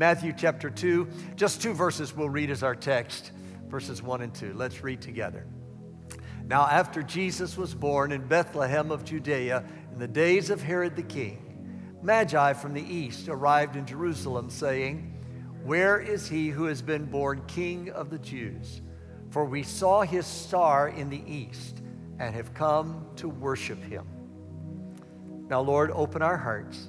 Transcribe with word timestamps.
Matthew 0.00 0.32
chapter 0.34 0.70
2. 0.70 1.06
Just 1.36 1.60
two 1.60 1.74
verses 1.74 2.16
we'll 2.16 2.30
read 2.30 2.50
as 2.50 2.62
our 2.62 2.74
text, 2.74 3.32
verses 3.68 4.02
1 4.02 4.22
and 4.22 4.34
2. 4.34 4.54
Let's 4.54 4.82
read 4.82 5.02
together. 5.02 5.44
Now, 6.46 6.62
after 6.62 7.02
Jesus 7.02 7.58
was 7.58 7.74
born 7.74 8.10
in 8.10 8.26
Bethlehem 8.26 8.92
of 8.92 9.04
Judea 9.04 9.62
in 9.92 9.98
the 9.98 10.08
days 10.08 10.48
of 10.48 10.62
Herod 10.62 10.96
the 10.96 11.02
king, 11.02 11.98
Magi 12.00 12.54
from 12.54 12.72
the 12.72 12.80
east 12.82 13.28
arrived 13.28 13.76
in 13.76 13.84
Jerusalem, 13.84 14.48
saying, 14.48 15.18
Where 15.64 16.00
is 16.00 16.26
he 16.26 16.48
who 16.48 16.64
has 16.64 16.80
been 16.80 17.04
born 17.04 17.42
king 17.46 17.90
of 17.90 18.08
the 18.08 18.18
Jews? 18.18 18.80
For 19.28 19.44
we 19.44 19.62
saw 19.62 20.00
his 20.00 20.24
star 20.24 20.88
in 20.88 21.10
the 21.10 21.22
east 21.30 21.82
and 22.18 22.34
have 22.34 22.54
come 22.54 23.04
to 23.16 23.28
worship 23.28 23.84
him. 23.84 24.06
Now, 25.50 25.60
Lord, 25.60 25.90
open 25.90 26.22
our 26.22 26.38
hearts 26.38 26.88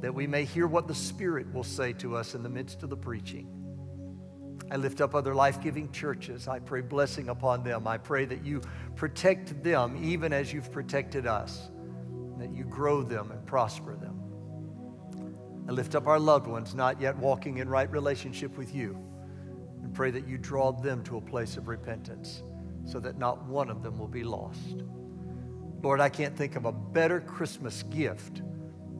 that 0.00 0.14
we 0.14 0.26
may 0.26 0.44
hear 0.44 0.66
what 0.66 0.88
the 0.88 0.94
Spirit 0.94 1.52
will 1.52 1.64
say 1.64 1.92
to 1.94 2.16
us 2.16 2.34
in 2.34 2.42
the 2.42 2.48
midst 2.48 2.82
of 2.82 2.90
the 2.90 2.96
preaching. 2.96 3.48
I 4.70 4.76
lift 4.76 5.00
up 5.00 5.14
other 5.14 5.34
life 5.34 5.60
giving 5.60 5.90
churches. 5.90 6.46
I 6.46 6.60
pray 6.60 6.80
blessing 6.80 7.28
upon 7.28 7.64
them. 7.64 7.88
I 7.88 7.98
pray 7.98 8.24
that 8.26 8.44
you 8.44 8.62
protect 8.94 9.62
them 9.62 9.98
even 10.02 10.32
as 10.32 10.52
you've 10.52 10.70
protected 10.70 11.26
us, 11.26 11.70
that 12.38 12.52
you 12.52 12.64
grow 12.64 13.02
them 13.02 13.32
and 13.32 13.44
prosper 13.46 13.96
them. 13.96 14.20
I 15.68 15.72
lift 15.72 15.94
up 15.94 16.06
our 16.06 16.18
loved 16.18 16.46
ones 16.46 16.74
not 16.74 17.00
yet 17.00 17.16
walking 17.16 17.58
in 17.58 17.68
right 17.68 17.90
relationship 17.90 18.56
with 18.56 18.74
you 18.74 18.96
and 19.82 19.92
pray 19.92 20.10
that 20.12 20.26
you 20.26 20.38
draw 20.38 20.72
them 20.72 21.02
to 21.04 21.16
a 21.16 21.20
place 21.20 21.56
of 21.56 21.68
repentance 21.68 22.42
so 22.84 23.00
that 23.00 23.18
not 23.18 23.44
one 23.46 23.70
of 23.70 23.82
them 23.82 23.98
will 23.98 24.08
be 24.08 24.24
lost. 24.24 24.84
Lord, 25.82 26.00
I 26.00 26.08
can't 26.08 26.36
think 26.36 26.56
of 26.56 26.64
a 26.64 26.72
better 26.72 27.20
Christmas 27.20 27.82
gift 27.84 28.42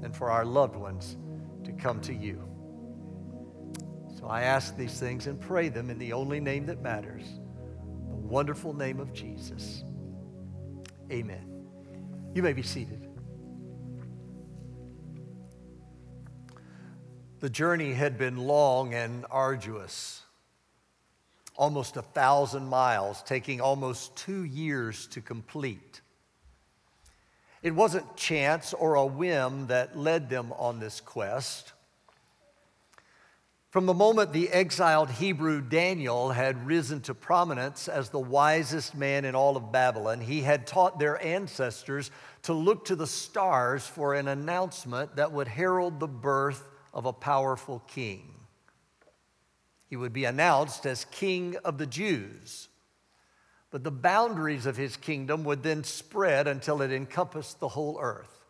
and 0.03 0.15
for 0.17 0.31
our 0.31 0.45
loved 0.45 0.77
ones 0.77 1.17
to 1.65 1.73
come 1.73 2.01
to 2.03 2.15
you. 2.15 2.43
So 4.19 4.27
I 4.27 4.43
ask 4.43 4.77
these 4.77 4.99
things 5.01 5.27
and 5.27 5.41
pray 5.41 5.69
them 5.69 5.89
in 5.89 5.99
the 5.99 6.13
only 6.13 6.41
name 6.41 6.67
that 6.67 6.83
matters, 6.83 7.25
the 8.09 8.17
wonderful 8.17 8.75
name 8.75 9.01
of 9.01 9.13
Jesus. 9.13 9.85
Amen. 11.11 11.65
You 12.35 12.43
may 12.43 12.53
be 12.53 12.63
seated. 12.63 13.09
The 17.41 17.49
journey 17.49 17.95
had 17.95 18.19
been 18.19 18.37
long 18.37 18.93
and 18.93 19.25
arduous, 19.31 20.23
almost 21.57 21.97
a 21.97 22.03
thousand 22.03 22.67
miles, 22.67 23.23
taking 23.23 23.63
almost 23.63 24.15
two 24.15 24.45
years 24.45 25.07
to 25.09 25.23
complete. 25.23 26.03
It 27.63 27.75
wasn't 27.75 28.17
chance 28.17 28.73
or 28.73 28.95
a 28.95 29.05
whim 29.05 29.67
that 29.67 29.97
led 29.97 30.31
them 30.31 30.53
on 30.53 30.81
this 30.81 31.01
quest. 31.01 31.73
From 33.69 33.87
the 33.87 33.95
moment 33.95 34.33
the 34.33 34.49
exiled 34.49 35.11
Hebrew 35.11 35.61
Daniel 35.61 36.31
had 36.31 36.67
risen 36.67 37.03
to 37.03 37.15
prominence 37.15 37.87
as 37.87 38.09
the 38.09 38.19
wisest 38.19 38.97
man 38.97 39.25
in 39.25 39.37
all 39.37 39.57
of 39.57 39.71
Babylon, 39.71 40.21
he 40.21 40.41
had 40.41 40.67
taught 40.67 40.99
their 40.99 41.23
ancestors 41.25 42.11
to 42.43 42.53
look 42.53 42.87
to 42.87 42.97
the 42.97 43.07
stars 43.07 43.87
for 43.87 44.15
an 44.15 44.27
announcement 44.27 45.15
that 45.17 45.31
would 45.31 45.47
herald 45.47 46.01
the 46.01 46.09
birth 46.09 46.69
of 46.93 47.07
a 47.07 47.13
powerful 47.13 47.81
king. 47.87 48.35
He 49.87 49.97
would 49.97 50.13
be 50.13 50.25
announced 50.25 50.85
as 50.85 51.05
King 51.05 51.57
of 51.65 51.79
the 51.79 51.87
Jews. 51.87 52.70
But 53.71 53.85
the 53.85 53.91
boundaries 53.91 54.67
of 54.67 54.77
his 54.77 54.97
kingdom 54.97 55.45
would 55.45 55.63
then 55.63 55.85
spread 55.85 56.49
until 56.49 56.83
it 56.83 56.93
encompassed 56.93 57.61
the 57.61 57.69
whole 57.69 57.99
earth. 58.01 58.45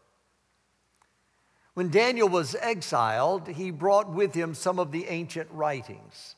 When 1.75 1.91
Daniel 1.91 2.29
was 2.29 2.55
exiled, 2.57 3.49
he 3.49 3.71
brought 3.71 4.11
with 4.11 4.35
him 4.35 4.55
some 4.55 4.79
of 4.79 4.93
the 4.93 5.07
ancient 5.07 5.49
writings. 5.53 6.35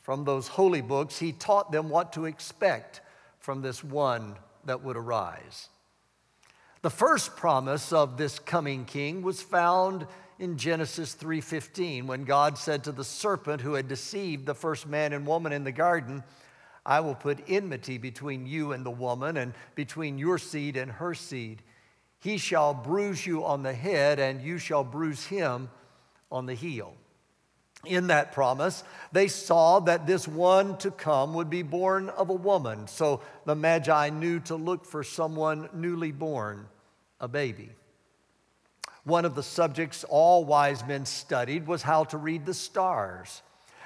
From 0.00 0.24
those 0.24 0.48
holy 0.48 0.80
books, 0.80 1.18
he 1.18 1.32
taught 1.32 1.70
them 1.70 1.88
what 1.88 2.12
to 2.14 2.24
expect 2.24 3.00
from 3.38 3.62
this 3.62 3.84
one 3.84 4.36
that 4.64 4.82
would 4.82 4.96
arise. 4.96 5.68
The 6.82 6.90
first 6.90 7.36
promise 7.36 7.92
of 7.92 8.16
this 8.16 8.40
coming 8.40 8.84
king 8.84 9.22
was 9.22 9.40
found 9.40 10.06
in 10.40 10.58
Genesis 10.58 11.14
3:15 11.14 12.08
when 12.08 12.24
God 12.24 12.58
said 12.58 12.82
to 12.84 12.92
the 12.92 13.04
serpent 13.04 13.60
who 13.60 13.74
had 13.74 13.86
deceived 13.86 14.46
the 14.46 14.54
first 14.54 14.86
man 14.86 15.12
and 15.12 15.24
woman 15.24 15.52
in 15.52 15.62
the 15.62 15.70
garden, 15.70 16.24
I 16.84 17.00
will 17.00 17.14
put 17.14 17.44
enmity 17.48 17.98
between 17.98 18.46
you 18.46 18.72
and 18.72 18.84
the 18.84 18.90
woman, 18.90 19.36
and 19.36 19.54
between 19.74 20.18
your 20.18 20.38
seed 20.38 20.76
and 20.76 20.90
her 20.92 21.14
seed. 21.14 21.62
He 22.18 22.38
shall 22.38 22.74
bruise 22.74 23.26
you 23.26 23.44
on 23.44 23.62
the 23.62 23.72
head, 23.72 24.18
and 24.18 24.42
you 24.42 24.58
shall 24.58 24.84
bruise 24.84 25.26
him 25.26 25.70
on 26.30 26.46
the 26.46 26.54
heel. 26.54 26.94
In 27.84 28.06
that 28.08 28.32
promise, 28.32 28.84
they 29.10 29.26
saw 29.26 29.80
that 29.80 30.06
this 30.06 30.28
one 30.28 30.78
to 30.78 30.90
come 30.92 31.34
would 31.34 31.50
be 31.50 31.62
born 31.62 32.10
of 32.10 32.30
a 32.30 32.34
woman. 32.34 32.86
So 32.86 33.22
the 33.44 33.56
Magi 33.56 34.10
knew 34.10 34.38
to 34.40 34.54
look 34.54 34.84
for 34.84 35.02
someone 35.02 35.68
newly 35.72 36.12
born, 36.12 36.68
a 37.20 37.26
baby. 37.26 37.70
One 39.04 39.24
of 39.24 39.34
the 39.34 39.42
subjects 39.42 40.04
all 40.08 40.44
wise 40.44 40.86
men 40.86 41.06
studied 41.06 41.66
was 41.66 41.82
how 41.82 42.04
to 42.04 42.18
read 42.18 42.46
the 42.46 42.54
stars. 42.54 43.42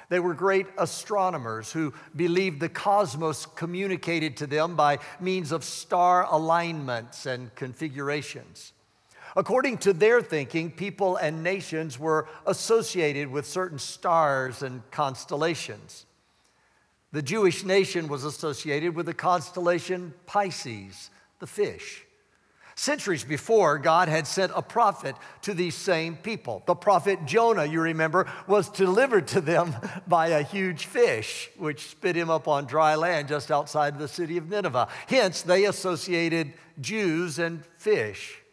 They 0.09 0.19
were 0.19 0.33
great 0.33 0.67
astronomers 0.77 1.71
who 1.71 1.93
believed 2.15 2.59
the 2.59 2.69
cosmos 2.69 3.45
communicated 3.45 4.37
to 4.37 4.47
them 4.47 4.75
by 4.75 4.99
means 5.19 5.51
of 5.51 5.63
star 5.63 6.25
alignments 6.31 7.25
and 7.25 7.53
configurations. 7.55 8.71
According 9.35 9.79
to 9.79 9.93
their 9.93 10.21
thinking, 10.21 10.71
people 10.71 11.17
and 11.17 11.43
nations 11.43 11.99
were 11.99 12.27
associated 12.45 13.29
with 13.29 13.45
certain 13.45 13.79
stars 13.79 14.63
and 14.63 14.81
constellations. 14.89 16.05
The 17.11 17.21
Jewish 17.21 17.63
nation 17.63 18.07
was 18.07 18.23
associated 18.23 18.95
with 18.95 19.05
the 19.05 19.13
constellation 19.13 20.13
Pisces, 20.25 21.11
the 21.39 21.47
fish. 21.47 22.06
Centuries 22.79 23.23
before, 23.23 23.79
God 23.79 24.07
had 24.07 24.27
sent 24.27 24.51
a 24.55 24.61
prophet 24.61 25.15
to 25.41 25.55
these 25.55 25.73
same 25.73 26.15
people. 26.15 26.61
The 26.67 26.75
prophet 26.75 27.25
Jonah, 27.25 27.65
you 27.65 27.81
remember, 27.81 28.27
was 28.45 28.69
delivered 28.69 29.27
to 29.29 29.41
them 29.41 29.75
by 30.07 30.27
a 30.27 30.43
huge 30.43 30.85
fish, 30.85 31.49
which 31.57 31.89
spit 31.89 32.15
him 32.15 32.29
up 32.29 32.47
on 32.47 32.65
dry 32.65 32.93
land 32.93 33.29
just 33.29 33.49
outside 33.49 33.97
the 33.97 34.07
city 34.07 34.37
of 34.37 34.47
Nineveh. 34.47 34.89
Hence, 35.07 35.41
they 35.41 35.65
associated 35.65 36.53
Jews 36.79 37.39
and 37.39 37.65
fish. 37.77 38.43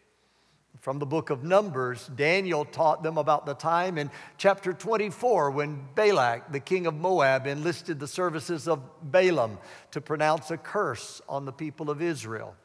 From 0.80 0.98
the 0.98 1.06
book 1.06 1.28
of 1.28 1.44
Numbers, 1.44 2.10
Daniel 2.16 2.64
taught 2.64 3.02
them 3.02 3.18
about 3.18 3.44
the 3.44 3.54
time 3.54 3.98
in 3.98 4.10
chapter 4.38 4.72
24 4.72 5.50
when 5.50 5.86
Balak, 5.94 6.50
the 6.50 6.60
king 6.60 6.86
of 6.86 6.94
Moab, 6.94 7.46
enlisted 7.46 8.00
the 8.00 8.08
services 8.08 8.68
of 8.68 8.80
Balaam 9.02 9.58
to 9.90 10.00
pronounce 10.00 10.50
a 10.50 10.56
curse 10.56 11.20
on 11.28 11.44
the 11.44 11.52
people 11.52 11.90
of 11.90 12.00
Israel. 12.00 12.56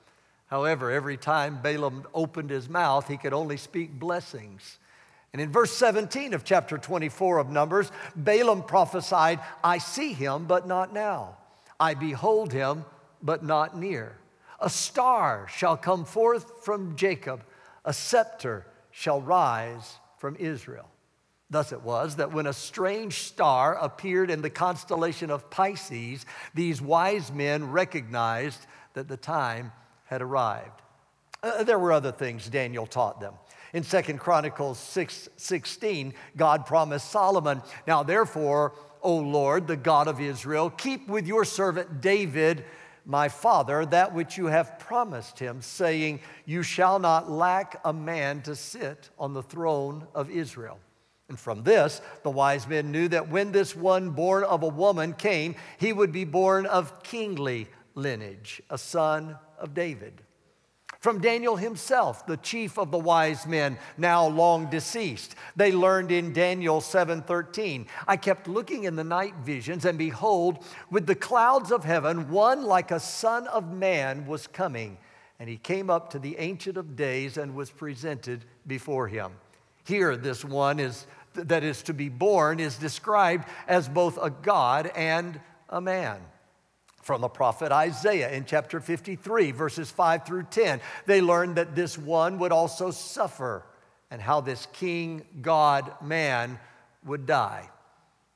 However, 0.49 0.89
every 0.89 1.15
time 1.15 1.61
Balaam 1.61 2.07
opened 2.13 2.49
his 2.49 2.67
mouth, 2.67 3.07
he 3.07 3.17
could 3.17 3.33
only 3.33 3.57
speak 3.57 3.99
blessings. 3.99 4.79
And 5.31 5.41
in 5.41 5.51
verse 5.51 5.71
17 5.73 6.33
of 6.33 6.43
chapter 6.43 6.77
24 6.77 7.37
of 7.37 7.49
Numbers, 7.51 7.91
Balaam 8.15 8.63
prophesied, 8.63 9.39
I 9.63 9.77
see 9.77 10.11
him, 10.11 10.45
but 10.45 10.67
not 10.67 10.91
now. 10.91 11.37
I 11.79 11.93
behold 11.93 12.51
him, 12.51 12.83
but 13.21 13.43
not 13.43 13.77
near. 13.77 14.17
A 14.59 14.71
star 14.71 15.47
shall 15.47 15.77
come 15.77 16.03
forth 16.03 16.65
from 16.65 16.95
Jacob, 16.95 17.43
a 17.85 17.93
scepter 17.93 18.65
shall 18.91 19.21
rise 19.21 19.97
from 20.17 20.35
Israel. 20.35 20.89
Thus 21.51 21.71
it 21.71 21.81
was 21.81 22.17
that 22.17 22.33
when 22.33 22.47
a 22.47 22.53
strange 22.53 23.19
star 23.19 23.75
appeared 23.75 24.29
in 24.29 24.41
the 24.41 24.49
constellation 24.49 25.29
of 25.29 25.49
Pisces, 25.49 26.25
these 26.53 26.81
wise 26.81 27.31
men 27.31 27.71
recognized 27.71 28.65
that 28.93 29.07
the 29.07 29.17
time 29.17 29.71
had 30.09 30.21
arrived. 30.23 30.81
Uh, 31.43 31.63
there 31.63 31.79
were 31.79 31.91
other 31.91 32.11
things 32.11 32.49
Daniel 32.49 32.87
taught 32.87 33.21
them. 33.21 33.35
In 33.73 33.83
Second 33.83 34.19
Chronicles 34.19 34.79
6 34.79 35.29
16, 35.37 36.13
God 36.35 36.65
promised 36.65 37.11
Solomon, 37.11 37.61
Now 37.85 38.01
therefore, 38.01 38.73
O 39.03 39.15
Lord, 39.15 39.67
the 39.67 39.77
God 39.77 40.07
of 40.07 40.19
Israel, 40.19 40.71
keep 40.71 41.07
with 41.07 41.27
your 41.27 41.45
servant 41.45 42.01
David, 42.01 42.65
my 43.05 43.29
father, 43.29 43.85
that 43.85 44.13
which 44.13 44.37
you 44.37 44.47
have 44.47 44.79
promised 44.79 45.37
him, 45.37 45.61
saying, 45.61 46.21
You 46.45 46.63
shall 46.63 46.97
not 46.97 47.29
lack 47.29 47.79
a 47.85 47.93
man 47.93 48.41
to 48.41 48.55
sit 48.55 49.09
on 49.19 49.33
the 49.33 49.43
throne 49.43 50.07
of 50.15 50.31
Israel. 50.31 50.79
And 51.29 51.39
from 51.39 51.61
this, 51.61 52.01
the 52.23 52.31
wise 52.31 52.67
men 52.67 52.91
knew 52.91 53.07
that 53.09 53.29
when 53.29 53.51
this 53.51 53.75
one 53.75 54.09
born 54.09 54.43
of 54.43 54.63
a 54.63 54.67
woman 54.67 55.13
came, 55.13 55.55
he 55.77 55.93
would 55.93 56.11
be 56.11 56.25
born 56.25 56.65
of 56.65 57.03
kingly 57.03 57.67
lineage, 57.95 58.61
a 58.69 58.77
son 58.77 59.37
of 59.57 59.73
David. 59.73 60.21
From 60.99 61.21
Daniel 61.21 61.55
himself, 61.55 62.25
the 62.25 62.35
chief 62.35 62.77
of 62.77 62.91
the 62.91 62.99
wise 62.99 63.47
men, 63.47 63.77
now 63.97 64.27
long 64.27 64.69
deceased. 64.69 65.35
They 65.55 65.71
learned 65.71 66.11
in 66.11 66.33
Daniel 66.33 66.81
7:13, 66.81 67.87
I 68.05 68.17
kept 68.17 68.49
looking 68.49 68.83
in 68.83 68.97
the 68.97 69.03
night 69.03 69.35
visions 69.35 69.85
and 69.85 69.97
behold, 69.97 70.65
with 70.91 71.07
the 71.07 71.15
clouds 71.15 71.71
of 71.71 71.85
heaven, 71.85 72.29
one 72.29 72.63
like 72.63 72.91
a 72.91 72.99
son 72.99 73.47
of 73.47 73.71
man 73.71 74.27
was 74.27 74.45
coming, 74.45 74.97
and 75.39 75.47
he 75.47 75.57
came 75.57 75.89
up 75.89 76.09
to 76.09 76.19
the 76.19 76.37
ancient 76.37 76.75
of 76.75 76.97
days 76.97 77.37
and 77.37 77.55
was 77.55 77.69
presented 77.69 78.43
before 78.67 79.07
him. 79.07 79.31
Here 79.85 80.17
this 80.17 80.43
one 80.43 80.79
is 80.79 81.07
that 81.33 81.63
is 81.63 81.81
to 81.83 81.93
be 81.93 82.09
born 82.09 82.59
is 82.59 82.75
described 82.77 83.47
as 83.67 83.87
both 83.87 84.17
a 84.21 84.29
God 84.29 84.91
and 84.95 85.39
a 85.69 85.79
man. 85.79 86.19
From 87.09 87.21
the 87.21 87.27
prophet 87.27 87.71
Isaiah 87.71 88.29
in 88.29 88.45
chapter 88.45 88.79
53, 88.79 89.49
verses 89.49 89.89
5 89.89 90.27
through 90.27 90.43
10, 90.43 90.79
they 91.07 91.21
learned 91.21 91.55
that 91.55 91.75
this 91.75 91.97
one 91.97 92.37
would 92.37 92.51
also 92.51 92.91
suffer 92.91 93.63
and 94.11 94.21
how 94.21 94.41
this 94.41 94.67
king, 94.73 95.25
God, 95.41 95.91
man 96.03 96.59
would 97.03 97.25
die. 97.25 97.67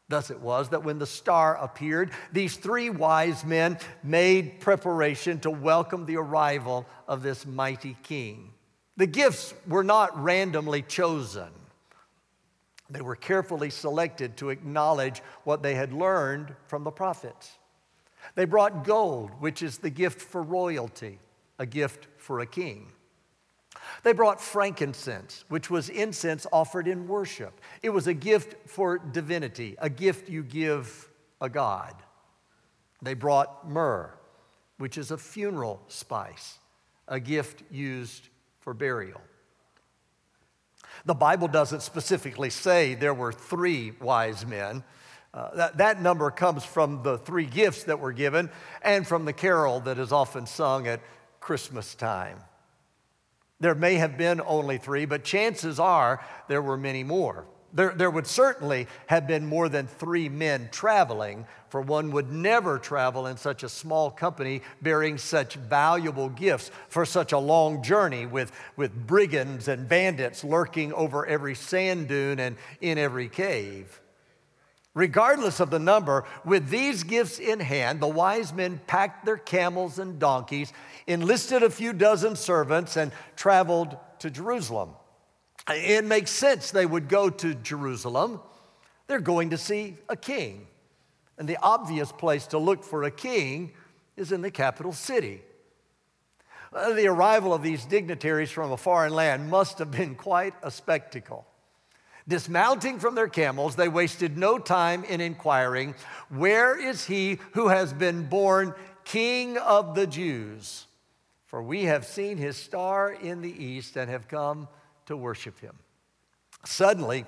Thus 0.09 0.31
it 0.31 0.39
was 0.39 0.69
that 0.69 0.83
when 0.83 0.97
the 0.97 1.05
star 1.05 1.55
appeared, 1.55 2.09
these 2.31 2.57
three 2.57 2.89
wise 2.89 3.45
men 3.45 3.77
made 4.01 4.59
preparation 4.59 5.39
to 5.41 5.51
welcome 5.51 6.07
the 6.07 6.17
arrival 6.17 6.87
of 7.07 7.21
this 7.21 7.45
mighty 7.45 7.95
king. 8.01 8.53
The 8.97 9.05
gifts 9.05 9.53
were 9.67 9.83
not 9.83 10.19
randomly 10.19 10.81
chosen. 10.81 11.49
They 12.89 13.01
were 13.01 13.17
carefully 13.17 13.69
selected 13.69 14.35
to 14.37 14.49
acknowledge 14.49 15.19
what 15.43 15.61
they 15.61 15.75
had 15.75 15.93
learned 15.93 16.55
from 16.65 16.83
the 16.83 16.89
prophets. 16.89 17.51
They 18.35 18.45
brought 18.45 18.83
gold, 18.83 19.31
which 19.39 19.61
is 19.61 19.77
the 19.77 19.89
gift 19.89 20.21
for 20.21 20.41
royalty, 20.41 21.19
a 21.59 21.65
gift 21.65 22.07
for 22.17 22.39
a 22.39 22.45
king. 22.45 22.91
They 24.03 24.13
brought 24.13 24.41
frankincense, 24.41 25.45
which 25.49 25.69
was 25.69 25.89
incense 25.89 26.45
offered 26.51 26.87
in 26.87 27.07
worship. 27.07 27.59
It 27.81 27.89
was 27.89 28.07
a 28.07 28.13
gift 28.13 28.69
for 28.69 28.97
divinity, 28.97 29.75
a 29.79 29.89
gift 29.89 30.29
you 30.29 30.43
give 30.43 31.09
a 31.39 31.49
god. 31.49 31.95
They 33.01 33.13
brought 33.13 33.69
myrrh, 33.69 34.13
which 34.77 34.97
is 34.97 35.11
a 35.11 35.17
funeral 35.17 35.81
spice, 35.87 36.59
a 37.07 37.19
gift 37.19 37.63
used 37.69 38.29
for 38.59 38.73
burial. 38.73 39.21
The 41.05 41.13
Bible 41.13 41.47
doesn't 41.47 41.81
specifically 41.81 42.49
say 42.49 42.95
there 42.95 43.13
were 43.13 43.33
three 43.33 43.93
wise 43.99 44.45
men. 44.45 44.83
Uh, 45.33 45.55
that, 45.55 45.77
that 45.77 46.01
number 46.01 46.29
comes 46.29 46.63
from 46.63 47.01
the 47.01 47.17
three 47.17 47.45
gifts 47.45 47.85
that 47.85 47.99
were 47.99 48.11
given 48.11 48.49
and 48.83 49.07
from 49.07 49.25
the 49.25 49.33
carol 49.33 49.79
that 49.79 49.97
is 49.97 50.11
often 50.11 50.45
sung 50.45 50.87
at 50.87 50.99
Christmas 51.39 51.95
time. 51.95 52.37
There 53.59 53.73
may 53.73 53.95
have 53.95 54.17
been 54.17 54.41
only 54.45 54.77
three, 54.77 55.05
but 55.05 55.23
chances 55.23 55.79
are 55.79 56.23
there 56.47 56.61
were 56.61 56.77
many 56.77 57.03
more. 57.03 57.45
There, 57.75 57.91
there 57.95 58.11
would 58.11 58.27
certainly 58.27 58.87
have 59.07 59.25
been 59.25 59.47
more 59.47 59.67
than 59.67 59.87
three 59.87 60.29
men 60.29 60.69
traveling, 60.71 61.47
for 61.69 61.81
one 61.81 62.11
would 62.11 62.31
never 62.31 62.77
travel 62.77 63.25
in 63.25 63.35
such 63.37 63.63
a 63.63 63.69
small 63.69 64.11
company 64.11 64.61
bearing 64.83 65.17
such 65.17 65.55
valuable 65.55 66.29
gifts 66.29 66.69
for 66.89 67.03
such 67.03 67.31
a 67.31 67.39
long 67.39 67.81
journey 67.81 68.27
with, 68.27 68.51
with 68.75 69.07
brigands 69.07 69.67
and 69.67 69.89
bandits 69.89 70.43
lurking 70.43 70.93
over 70.93 71.25
every 71.25 71.55
sand 71.55 72.07
dune 72.07 72.39
and 72.39 72.57
in 72.81 72.99
every 72.99 73.27
cave. 73.27 73.99
Regardless 74.93 75.59
of 75.59 75.71
the 75.71 75.79
number, 75.79 76.23
with 76.45 76.69
these 76.69 77.03
gifts 77.03 77.39
in 77.39 77.59
hand, 77.59 77.99
the 77.99 78.07
wise 78.07 78.53
men 78.53 78.79
packed 78.85 79.25
their 79.25 79.37
camels 79.37 79.97
and 79.97 80.19
donkeys, 80.19 80.71
enlisted 81.07 81.63
a 81.63 81.69
few 81.69 81.93
dozen 81.93 82.35
servants, 82.35 82.95
and 82.95 83.11
traveled 83.35 83.97
to 84.19 84.29
Jerusalem. 84.29 84.91
It 85.67 86.05
makes 86.05 86.29
sense 86.29 86.69
they 86.69 86.85
would 86.85 87.09
go 87.09 87.29
to 87.29 87.55
Jerusalem. 87.55 88.39
They're 89.07 89.19
going 89.19 89.49
to 89.49 89.57
see 89.57 89.97
a 90.09 90.15
king. 90.15 90.67
And 91.37 91.49
the 91.49 91.57
obvious 91.61 92.11
place 92.11 92.45
to 92.47 92.59
look 92.59 92.83
for 92.83 93.03
a 93.03 93.11
king 93.11 93.73
is 94.15 94.31
in 94.31 94.41
the 94.41 94.51
capital 94.51 94.93
city. 94.93 95.41
Uh, 96.71 96.93
the 96.93 97.07
arrival 97.07 97.53
of 97.53 97.63
these 97.63 97.85
dignitaries 97.85 98.51
from 98.51 98.71
a 98.71 98.77
foreign 98.77 99.13
land 99.13 99.49
must 99.49 99.79
have 99.79 99.91
been 99.91 100.15
quite 100.15 100.53
a 100.61 100.69
spectacle. 100.69 101.47
Dismounting 102.27 102.99
from 102.99 103.15
their 103.15 103.27
camels, 103.27 103.75
they 103.75 103.89
wasted 103.89 104.37
no 104.37 104.57
time 104.57 105.03
in 105.03 105.19
inquiring, 105.19 105.93
Where 106.29 106.79
is 106.79 107.05
he 107.05 107.39
who 107.51 107.67
has 107.67 107.93
been 107.93 108.27
born 108.27 108.73
King 109.03 109.57
of 109.57 109.95
the 109.95 110.07
Jews? 110.07 110.87
For 111.47 111.61
we 111.61 111.83
have 111.83 112.05
seen 112.05 112.37
his 112.37 112.57
star 112.57 113.11
in 113.11 113.41
the 113.41 113.63
east 113.63 113.97
and 113.97 114.09
have 114.09 114.27
come 114.27 114.67
to 115.05 115.17
worship 115.17 115.59
him. 115.59 115.75
Suddenly, 116.65 117.25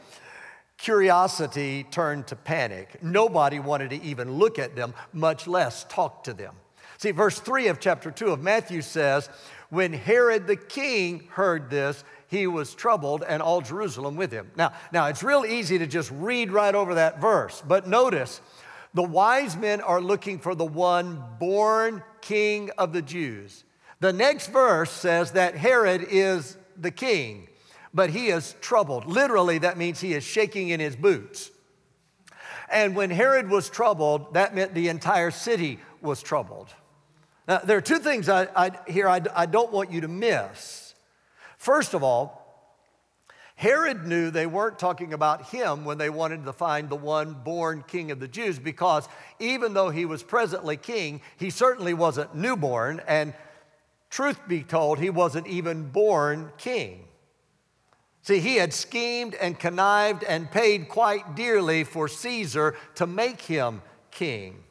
curiosity 0.78 1.84
turned 1.84 2.28
to 2.28 2.36
panic. 2.36 3.04
Nobody 3.04 3.60
wanted 3.60 3.90
to 3.92 4.02
even 4.02 4.32
look 4.32 4.58
at 4.58 4.76
them, 4.76 4.94
much 5.14 5.46
less 5.46 5.86
talk 5.90 6.24
to 6.24 6.34
them. 6.34 6.56
See, 6.98 7.12
verse 7.12 7.40
3 7.40 7.68
of 7.68 7.80
chapter 7.80 8.10
2 8.10 8.28
of 8.28 8.42
Matthew 8.42 8.82
says, 8.82 9.30
When 9.70 9.92
Herod 9.94 10.48
the 10.48 10.56
king 10.56 11.28
heard 11.32 11.70
this, 11.70 12.04
he 12.28 12.48
was 12.48 12.74
troubled, 12.74 13.24
and 13.28 13.42
all 13.42 13.62
Jerusalem 13.62 14.16
with 14.16 14.32
him. 14.32 14.52
Now, 14.56 14.74
now 14.92 15.08
it's 15.08 15.24
real 15.24 15.46
easy 15.46 15.78
to 15.80 15.88
just 15.88 16.12
read 16.12 16.52
right 16.52 16.74
over 16.74 16.96
that 16.96 17.22
verse, 17.22 17.64
but 17.68 17.88
notice 17.88 18.42
the 18.94 19.04
wise 19.04 19.56
men 19.58 19.82
are 19.82 20.02
looking 20.02 20.40
for 20.40 20.56
the 20.56 20.66
one 20.66 21.24
born 21.40 22.02
king 22.22 22.72
of 22.78 22.94
the 22.94 23.02
Jews. 23.02 23.64
The 24.00 24.14
next 24.14 24.48
verse 24.48 24.92
says 24.92 25.32
that 25.34 25.56
Herod 25.56 26.06
is 26.10 26.58
the 26.78 26.92
king, 26.92 27.48
but 27.94 28.10
he 28.10 28.28
is 28.28 28.56
troubled. 28.62 29.06
Literally, 29.06 29.60
that 29.60 29.78
means 29.78 30.00
he 30.00 30.14
is 30.14 30.24
shaking 30.24 30.70
in 30.70 30.80
his 30.80 30.96
boots. 30.96 31.52
And 32.70 32.96
when 32.96 33.10
Herod 33.10 33.50
was 33.50 33.70
troubled, 33.70 34.34
that 34.34 34.56
meant 34.56 34.74
the 34.74 34.90
entire 34.90 35.32
city 35.32 35.80
was 36.02 36.22
troubled. 36.22 36.70
Now, 37.48 37.60
there 37.60 37.78
are 37.78 37.82
two 37.82 38.00
things 38.00 38.28
I, 38.28 38.48
I, 38.56 38.72
here 38.88 39.08
I, 39.08 39.22
I 39.36 39.46
don't 39.46 39.72
want 39.72 39.92
you 39.92 40.02
to 40.02 40.08
miss. 40.08 40.85
First 41.66 41.96
of 41.96 42.04
all, 42.04 42.46
Herod 43.56 44.06
knew 44.06 44.30
they 44.30 44.46
weren't 44.46 44.78
talking 44.78 45.14
about 45.14 45.48
him 45.48 45.84
when 45.84 45.98
they 45.98 46.12
wanted 46.12 46.46
to 46.46 46.54
find 46.54 46.88
the 46.88 46.96
one 46.96 47.34
born 47.34 47.84
king 47.88 48.12
of 48.12 48.20
the 48.20 48.28
Jews 48.28 48.60
because 48.60 49.10
even 49.40 49.74
though 49.74 49.90
he 49.90 50.06
was 50.06 50.22
presently 50.22 50.78
king, 50.78 51.22
he 51.38 51.50
certainly 51.50 51.96
wasn't 51.96 52.36
newborn, 52.36 53.02
and 53.08 53.34
truth 54.12 54.38
be 54.48 54.62
told, 54.62 55.00
he 55.00 55.10
wasn't 55.10 55.48
even 55.48 55.90
born 55.90 56.52
king. 56.60 57.04
See, 58.22 58.42
he 58.42 58.58
had 58.58 58.72
schemed 58.72 59.34
and 59.34 59.58
connived 59.58 60.24
and 60.24 60.52
paid 60.52 60.88
quite 60.88 61.36
dearly 61.36 61.84
for 61.84 62.08
Caesar 62.08 62.76
to 62.94 63.08
make 63.08 63.42
him 63.42 63.82
king. 64.12 64.64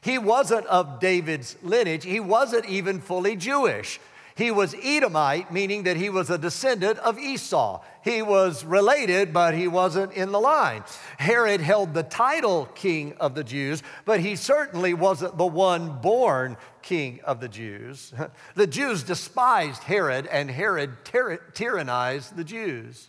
He 0.00 0.16
wasn't 0.16 0.64
of 0.68 1.00
David's 1.00 1.58
lineage, 1.62 2.04
he 2.04 2.18
wasn't 2.18 2.64
even 2.64 2.98
fully 2.98 3.36
Jewish. 3.36 4.00
He 4.34 4.50
was 4.50 4.74
Edomite, 4.82 5.52
meaning 5.52 5.82
that 5.82 5.96
he 5.96 6.08
was 6.08 6.30
a 6.30 6.38
descendant 6.38 6.98
of 7.00 7.18
Esau. 7.18 7.82
He 8.02 8.22
was 8.22 8.64
related, 8.64 9.32
but 9.32 9.54
he 9.54 9.68
wasn't 9.68 10.12
in 10.12 10.32
the 10.32 10.40
line. 10.40 10.84
Herod 11.18 11.60
held 11.60 11.92
the 11.92 12.02
title 12.02 12.66
king 12.74 13.14
of 13.20 13.34
the 13.34 13.44
Jews, 13.44 13.82
but 14.04 14.20
he 14.20 14.36
certainly 14.36 14.94
wasn't 14.94 15.36
the 15.36 15.46
one 15.46 16.00
born 16.00 16.56
king 16.80 17.20
of 17.24 17.40
the 17.40 17.48
Jews. 17.48 18.12
The 18.54 18.66
Jews 18.66 19.02
despised 19.02 19.84
Herod, 19.84 20.26
and 20.26 20.50
Herod 20.50 21.04
tyrannized 21.04 22.36
the 22.36 22.44
Jews. 22.44 23.08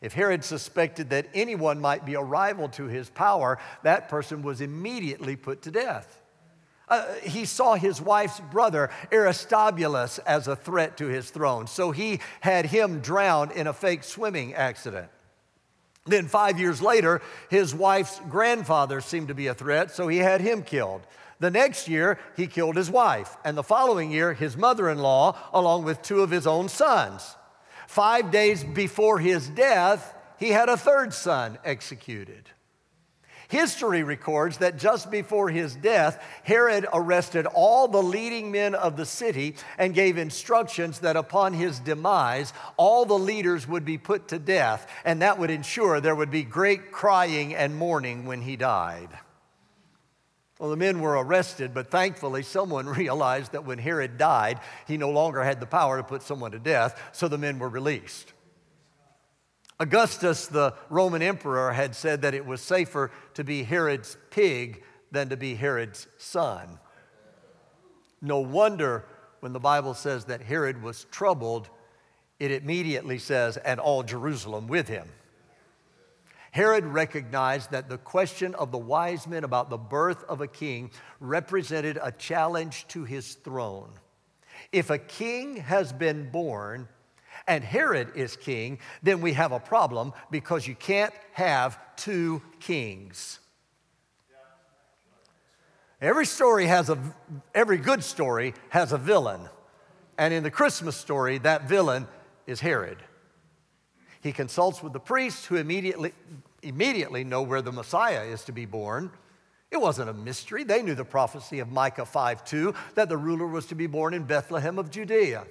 If 0.00 0.12
Herod 0.12 0.44
suspected 0.44 1.10
that 1.10 1.28
anyone 1.32 1.80
might 1.80 2.04
be 2.04 2.14
a 2.14 2.22
rival 2.22 2.68
to 2.70 2.84
his 2.84 3.08
power, 3.08 3.58
that 3.82 4.08
person 4.08 4.42
was 4.42 4.60
immediately 4.60 5.34
put 5.36 5.62
to 5.62 5.70
death. 5.70 6.20
Uh, 6.88 7.14
he 7.22 7.44
saw 7.44 7.74
his 7.74 8.00
wife's 8.00 8.40
brother, 8.40 8.90
Aristobulus, 9.10 10.18
as 10.18 10.48
a 10.48 10.56
threat 10.56 10.96
to 10.98 11.06
his 11.06 11.30
throne. 11.30 11.66
So 11.66 11.90
he 11.90 12.20
had 12.40 12.66
him 12.66 13.00
drowned 13.00 13.52
in 13.52 13.66
a 13.66 13.72
fake 13.72 14.04
swimming 14.04 14.54
accident. 14.54 15.08
Then, 16.06 16.28
five 16.28 16.60
years 16.60 16.82
later, 16.82 17.22
his 17.48 17.74
wife's 17.74 18.20
grandfather 18.28 19.00
seemed 19.00 19.28
to 19.28 19.34
be 19.34 19.46
a 19.46 19.54
threat, 19.54 19.90
so 19.90 20.08
he 20.08 20.18
had 20.18 20.42
him 20.42 20.62
killed. 20.62 21.00
The 21.40 21.50
next 21.50 21.88
year, 21.88 22.18
he 22.36 22.46
killed 22.46 22.76
his 22.76 22.90
wife. 22.90 23.36
And 23.44 23.56
the 23.56 23.62
following 23.62 24.10
year, 24.10 24.34
his 24.34 24.56
mother 24.56 24.90
in 24.90 24.98
law, 24.98 25.38
along 25.52 25.84
with 25.84 26.02
two 26.02 26.20
of 26.20 26.30
his 26.30 26.46
own 26.46 26.68
sons. 26.68 27.36
Five 27.86 28.30
days 28.30 28.62
before 28.62 29.18
his 29.18 29.48
death, 29.48 30.14
he 30.38 30.50
had 30.50 30.68
a 30.68 30.76
third 30.76 31.14
son 31.14 31.58
executed. 31.64 32.50
History 33.54 34.02
records 34.02 34.56
that 34.58 34.78
just 34.78 35.12
before 35.12 35.48
his 35.48 35.76
death, 35.76 36.20
Herod 36.42 36.88
arrested 36.92 37.46
all 37.46 37.86
the 37.86 38.02
leading 38.02 38.50
men 38.50 38.74
of 38.74 38.96
the 38.96 39.06
city 39.06 39.54
and 39.78 39.94
gave 39.94 40.18
instructions 40.18 40.98
that 40.98 41.14
upon 41.14 41.52
his 41.52 41.78
demise, 41.78 42.52
all 42.76 43.06
the 43.06 43.16
leaders 43.16 43.68
would 43.68 43.84
be 43.84 43.96
put 43.96 44.26
to 44.26 44.40
death, 44.40 44.90
and 45.04 45.22
that 45.22 45.38
would 45.38 45.50
ensure 45.50 46.00
there 46.00 46.16
would 46.16 46.32
be 46.32 46.42
great 46.42 46.90
crying 46.90 47.54
and 47.54 47.76
mourning 47.76 48.26
when 48.26 48.42
he 48.42 48.56
died. 48.56 49.10
Well, 50.58 50.70
the 50.70 50.76
men 50.76 50.98
were 50.98 51.12
arrested, 51.12 51.72
but 51.72 51.92
thankfully, 51.92 52.42
someone 52.42 52.86
realized 53.04 53.52
that 53.52 53.64
when 53.64 53.78
Herod 53.78 54.18
died, 54.18 54.58
he 54.88 54.96
no 54.96 55.10
longer 55.10 55.44
had 55.44 55.60
the 55.60 55.66
power 55.66 55.98
to 55.98 56.02
put 56.02 56.22
someone 56.22 56.50
to 56.50 56.58
death, 56.58 57.00
so 57.12 57.28
the 57.28 57.38
men 57.38 57.60
were 57.60 57.68
released. 57.68 58.33
Augustus, 59.80 60.46
the 60.46 60.74
Roman 60.88 61.22
emperor, 61.22 61.72
had 61.72 61.94
said 61.94 62.22
that 62.22 62.34
it 62.34 62.46
was 62.46 62.60
safer 62.60 63.10
to 63.34 63.44
be 63.44 63.64
Herod's 63.64 64.16
pig 64.30 64.82
than 65.10 65.28
to 65.30 65.36
be 65.36 65.54
Herod's 65.54 66.06
son. 66.18 66.78
No 68.22 68.40
wonder 68.40 69.04
when 69.40 69.52
the 69.52 69.60
Bible 69.60 69.94
says 69.94 70.26
that 70.26 70.40
Herod 70.40 70.82
was 70.82 71.04
troubled, 71.10 71.68
it 72.38 72.50
immediately 72.50 73.18
says, 73.18 73.56
and 73.56 73.80
all 73.80 74.02
Jerusalem 74.02 74.68
with 74.68 74.88
him. 74.88 75.08
Herod 76.52 76.84
recognized 76.84 77.72
that 77.72 77.88
the 77.88 77.98
question 77.98 78.54
of 78.54 78.70
the 78.70 78.78
wise 78.78 79.26
men 79.26 79.42
about 79.42 79.70
the 79.70 79.76
birth 79.76 80.22
of 80.28 80.40
a 80.40 80.46
king 80.46 80.92
represented 81.18 81.98
a 82.00 82.12
challenge 82.12 82.86
to 82.88 83.02
his 83.02 83.34
throne. 83.34 83.90
If 84.70 84.88
a 84.88 84.98
king 84.98 85.56
has 85.56 85.92
been 85.92 86.30
born 86.30 86.88
and 87.46 87.62
Herod 87.62 88.12
is 88.14 88.36
king, 88.36 88.78
then 89.02 89.20
we 89.20 89.34
have 89.34 89.52
a 89.52 89.60
problem 89.60 90.12
because 90.30 90.66
you 90.66 90.74
can't 90.74 91.12
have 91.32 91.78
two 91.96 92.42
kings. 92.60 93.38
Every 96.00 96.26
story 96.26 96.66
has 96.66 96.90
a, 96.90 96.98
every 97.54 97.78
good 97.78 98.04
story 98.04 98.54
has 98.68 98.92
a 98.92 98.98
villain. 98.98 99.40
And 100.18 100.34
in 100.34 100.42
the 100.42 100.50
Christmas 100.50 100.96
story, 100.96 101.38
that 101.38 101.68
villain 101.68 102.06
is 102.46 102.60
Herod. 102.60 102.98
He 104.20 104.32
consults 104.32 104.82
with 104.82 104.92
the 104.92 105.00
priests 105.00 105.46
who 105.46 105.56
immediately, 105.56 106.12
immediately 106.62 107.24
know 107.24 107.42
where 107.42 107.62
the 107.62 107.72
Messiah 107.72 108.24
is 108.24 108.44
to 108.44 108.52
be 108.52 108.64
born. 108.64 109.10
It 109.70 109.80
wasn't 109.80 110.08
a 110.08 110.14
mystery. 110.14 110.62
They 110.62 110.82
knew 110.82 110.94
the 110.94 111.04
prophecy 111.04 111.58
of 111.58 111.70
Micah 111.70 112.06
5 112.06 112.44
2 112.44 112.74
that 112.94 113.08
the 113.08 113.16
ruler 113.16 113.46
was 113.46 113.66
to 113.66 113.74
be 113.74 113.86
born 113.86 114.14
in 114.14 114.24
Bethlehem 114.24 114.78
of 114.78 114.90
Judea. 114.90 115.46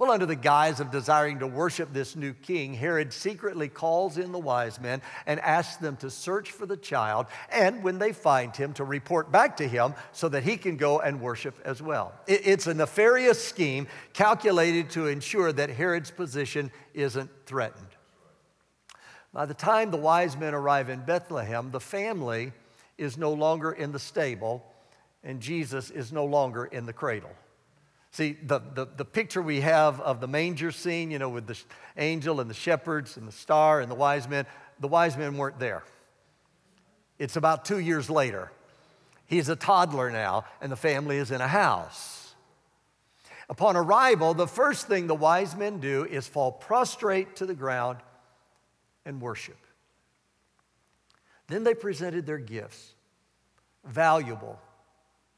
Well, 0.00 0.12
under 0.12 0.24
the 0.24 0.34
guise 0.34 0.80
of 0.80 0.90
desiring 0.90 1.40
to 1.40 1.46
worship 1.46 1.92
this 1.92 2.16
new 2.16 2.32
king, 2.32 2.72
Herod 2.72 3.12
secretly 3.12 3.68
calls 3.68 4.16
in 4.16 4.32
the 4.32 4.38
wise 4.38 4.80
men 4.80 5.02
and 5.26 5.38
asks 5.40 5.76
them 5.76 5.98
to 5.98 6.08
search 6.08 6.52
for 6.52 6.64
the 6.64 6.78
child, 6.78 7.26
and 7.52 7.82
when 7.82 7.98
they 7.98 8.14
find 8.14 8.56
him, 8.56 8.72
to 8.72 8.84
report 8.84 9.30
back 9.30 9.58
to 9.58 9.68
him 9.68 9.92
so 10.12 10.30
that 10.30 10.42
he 10.42 10.56
can 10.56 10.78
go 10.78 11.00
and 11.00 11.20
worship 11.20 11.54
as 11.66 11.82
well. 11.82 12.14
It's 12.26 12.66
a 12.66 12.72
nefarious 12.72 13.44
scheme 13.44 13.88
calculated 14.14 14.88
to 14.92 15.06
ensure 15.06 15.52
that 15.52 15.68
Herod's 15.68 16.10
position 16.10 16.72
isn't 16.94 17.28
threatened. 17.44 17.88
By 19.34 19.44
the 19.44 19.52
time 19.52 19.90
the 19.90 19.98
wise 19.98 20.34
men 20.34 20.54
arrive 20.54 20.88
in 20.88 21.00
Bethlehem, 21.00 21.72
the 21.72 21.78
family 21.78 22.54
is 22.96 23.18
no 23.18 23.34
longer 23.34 23.70
in 23.70 23.92
the 23.92 23.98
stable, 23.98 24.64
and 25.22 25.40
Jesus 25.40 25.90
is 25.90 26.10
no 26.10 26.24
longer 26.24 26.64
in 26.64 26.86
the 26.86 26.94
cradle. 26.94 27.32
See, 28.12 28.36
the, 28.42 28.58
the, 28.58 28.88
the, 28.96 29.04
picture 29.04 29.40
we 29.40 29.60
have 29.60 30.00
of 30.00 30.20
the 30.20 30.26
manger 30.26 30.72
scene, 30.72 31.12
you 31.12 31.20
know, 31.20 31.28
with 31.28 31.46
the 31.46 31.56
angel 31.96 32.40
and 32.40 32.50
the 32.50 32.54
shepherds 32.54 33.16
and 33.16 33.26
the 33.26 33.32
star 33.32 33.80
and 33.80 33.90
the 33.90 33.94
wise 33.94 34.28
men, 34.28 34.46
the 34.80 34.88
wise 34.88 35.16
men 35.16 35.36
weren't 35.36 35.60
there. 35.60 35.84
It's 37.20 37.36
about 37.36 37.64
two 37.64 37.78
years 37.78 38.10
later. 38.10 38.50
He's 39.26 39.48
a 39.48 39.54
toddler 39.54 40.10
now, 40.10 40.44
and 40.60 40.72
the 40.72 40.76
family 40.76 41.18
is 41.18 41.30
in 41.30 41.40
a 41.40 41.46
house. 41.46 42.34
Upon 43.48 43.76
arrival, 43.76 44.34
the 44.34 44.48
first 44.48 44.88
thing 44.88 45.06
the 45.06 45.14
wise 45.14 45.54
men 45.54 45.78
do 45.78 46.04
is 46.04 46.26
fall 46.26 46.50
prostrate 46.50 47.36
to 47.36 47.46
the 47.46 47.54
ground 47.54 47.98
and 49.04 49.20
worship. 49.20 49.58
Then 51.46 51.62
they 51.62 51.74
presented 51.74 52.26
their 52.26 52.38
gifts 52.38 52.94
valuable, 53.84 54.60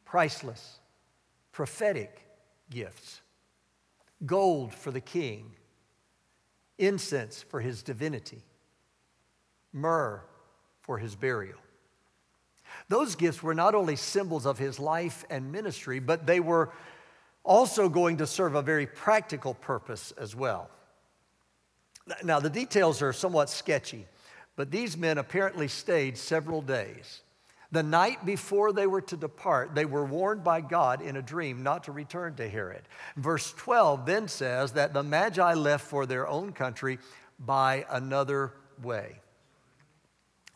priceless, 0.04 0.78
prophetic 1.52 2.22
gifts 2.72 3.20
gold 4.24 4.72
for 4.72 4.90
the 4.90 5.00
king, 5.00 5.50
incense 6.78 7.42
for 7.42 7.60
his 7.60 7.82
divinity, 7.82 8.42
myrrh 9.72 10.22
for 10.80 10.98
his 10.98 11.14
burial. 11.14 11.58
Those 12.88 13.14
gifts 13.14 13.42
were 13.42 13.54
not 13.54 13.74
only 13.74 13.96
symbols 13.96 14.46
of 14.46 14.58
his 14.58 14.78
life 14.78 15.24
and 15.30 15.52
ministry, 15.52 15.98
but 15.98 16.26
they 16.26 16.40
were 16.40 16.70
also 17.44 17.88
going 17.88 18.18
to 18.18 18.26
serve 18.26 18.54
a 18.54 18.62
very 18.62 18.86
practical 18.86 19.54
purpose 19.54 20.12
as 20.12 20.34
well. 20.34 20.70
Now, 22.24 22.40
the 22.40 22.50
details 22.50 23.02
are 23.02 23.12
somewhat 23.12 23.50
sketchy, 23.50 24.06
but 24.56 24.70
these 24.70 24.96
men 24.96 25.18
apparently 25.18 25.68
stayed 25.68 26.16
several 26.16 26.62
days. 26.62 27.22
The 27.72 27.82
night 27.82 28.26
before 28.26 28.72
they 28.72 28.86
were 28.86 29.00
to 29.00 29.16
depart, 29.16 29.74
they 29.74 29.86
were 29.86 30.04
warned 30.04 30.44
by 30.44 30.60
God 30.60 31.00
in 31.00 31.16
a 31.16 31.22
dream 31.22 31.62
not 31.62 31.84
to 31.84 31.92
return 31.92 32.34
to 32.34 32.48
Herod. 32.48 32.82
Verse 33.16 33.50
12 33.54 34.04
then 34.04 34.28
says 34.28 34.72
that 34.72 34.92
the 34.92 35.02
Magi 35.02 35.54
left 35.54 35.86
for 35.86 36.04
their 36.04 36.28
own 36.28 36.52
country 36.52 36.98
by 37.38 37.86
another 37.90 38.52
way. 38.82 39.22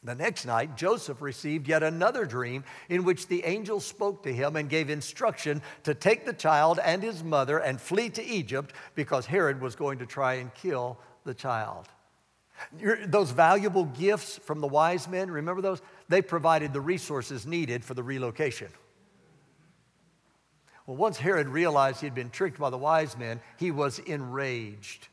The 0.04 0.14
next 0.14 0.44
night, 0.44 0.76
Joseph 0.76 1.22
received 1.22 1.66
yet 1.66 1.82
another 1.82 2.26
dream 2.26 2.64
in 2.90 3.02
which 3.02 3.26
the 3.26 3.44
angel 3.44 3.80
spoke 3.80 4.22
to 4.22 4.32
him 4.32 4.54
and 4.54 4.68
gave 4.68 4.90
instruction 4.90 5.62
to 5.84 5.94
take 5.94 6.26
the 6.26 6.34
child 6.34 6.78
and 6.78 7.02
his 7.02 7.24
mother 7.24 7.58
and 7.58 7.80
flee 7.80 8.10
to 8.10 8.22
Egypt 8.22 8.74
because 8.94 9.26
Herod 9.26 9.60
was 9.60 9.74
going 9.74 9.98
to 9.98 10.06
try 10.06 10.34
and 10.34 10.54
kill 10.54 10.98
the 11.24 11.34
child. 11.34 11.88
Those 13.06 13.30
valuable 13.30 13.84
gifts 13.84 14.38
from 14.38 14.60
the 14.60 14.66
wise 14.66 15.08
men, 15.08 15.30
remember 15.30 15.62
those? 15.62 15.82
They 16.08 16.22
provided 16.22 16.72
the 16.72 16.80
resources 16.80 17.46
needed 17.46 17.84
for 17.84 17.94
the 17.94 18.02
relocation. 18.02 18.68
Well, 20.86 20.96
once 20.96 21.18
Herod 21.18 21.48
realized 21.48 22.00
he'd 22.00 22.14
been 22.14 22.30
tricked 22.30 22.58
by 22.58 22.70
the 22.70 22.78
wise 22.78 23.16
men, 23.16 23.40
he 23.58 23.70
was 23.70 23.98
enraged. 23.98 25.08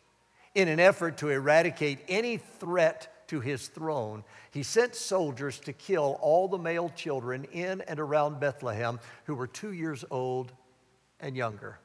In 0.56 0.68
an 0.68 0.80
effort 0.80 1.18
to 1.18 1.30
eradicate 1.30 2.00
any 2.08 2.38
threat 2.38 3.28
to 3.28 3.40
his 3.40 3.68
throne, 3.68 4.24
he 4.52 4.62
sent 4.62 4.96
soldiers 4.96 5.60
to 5.62 5.74
kill 5.74 6.20
all 6.22 6.48
the 6.48 6.60
male 6.60 6.90
children 6.90 7.46
in 7.46 7.82
and 7.82 8.00
around 8.00 8.40
Bethlehem 8.40 9.00
who 9.26 9.34
were 9.34 9.48
two 9.48 9.74
years 9.74 10.06
old 10.12 10.54
and 11.20 11.36
younger. 11.36 11.80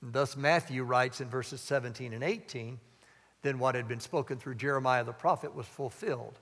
And 0.00 0.14
thus, 0.14 0.36
Matthew 0.36 0.82
writes 0.82 1.20
in 1.20 1.28
verses 1.28 1.60
17 1.60 2.14
and 2.14 2.24
18 2.24 2.80
then 3.42 3.58
what 3.58 3.74
had 3.74 3.88
been 3.88 4.00
spoken 4.00 4.38
through 4.38 4.56
Jeremiah 4.56 5.04
the 5.04 5.12
prophet 5.12 5.54
was 5.54 5.66
fulfilled. 5.66 6.38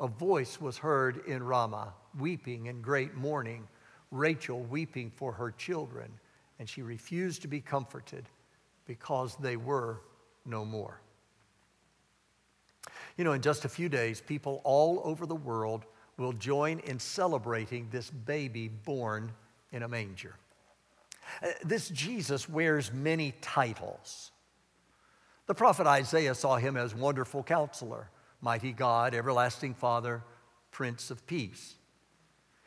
A 0.00 0.08
voice 0.08 0.60
was 0.60 0.78
heard 0.78 1.24
in 1.26 1.42
Ramah, 1.42 1.92
weeping 2.18 2.66
in 2.66 2.82
great 2.82 3.14
mourning, 3.14 3.68
Rachel 4.10 4.60
weeping 4.62 5.10
for 5.10 5.32
her 5.32 5.50
children, 5.50 6.10
and 6.58 6.68
she 6.68 6.82
refused 6.82 7.42
to 7.42 7.48
be 7.48 7.60
comforted 7.60 8.28
because 8.86 9.36
they 9.36 9.56
were 9.56 10.00
no 10.44 10.64
more. 10.64 11.00
You 13.16 13.24
know, 13.24 13.32
in 13.32 13.42
just 13.42 13.64
a 13.64 13.68
few 13.68 13.88
days, 13.88 14.20
people 14.20 14.60
all 14.64 15.00
over 15.04 15.26
the 15.26 15.34
world 15.34 15.84
will 16.16 16.32
join 16.32 16.78
in 16.80 16.98
celebrating 16.98 17.88
this 17.90 18.10
baby 18.10 18.68
born 18.68 19.32
in 19.70 19.82
a 19.82 19.88
manger. 19.88 20.34
Uh, 21.42 21.48
this 21.64 21.88
Jesus 21.88 22.48
wears 22.48 22.92
many 22.92 23.34
titles. 23.40 24.31
The 25.52 25.56
prophet 25.56 25.86
Isaiah 25.86 26.34
saw 26.34 26.56
him 26.56 26.78
as 26.78 26.94
wonderful 26.94 27.42
counselor, 27.42 28.08
mighty 28.40 28.72
God, 28.72 29.14
everlasting 29.14 29.74
Father, 29.74 30.24
Prince 30.70 31.10
of 31.10 31.26
Peace. 31.26 31.74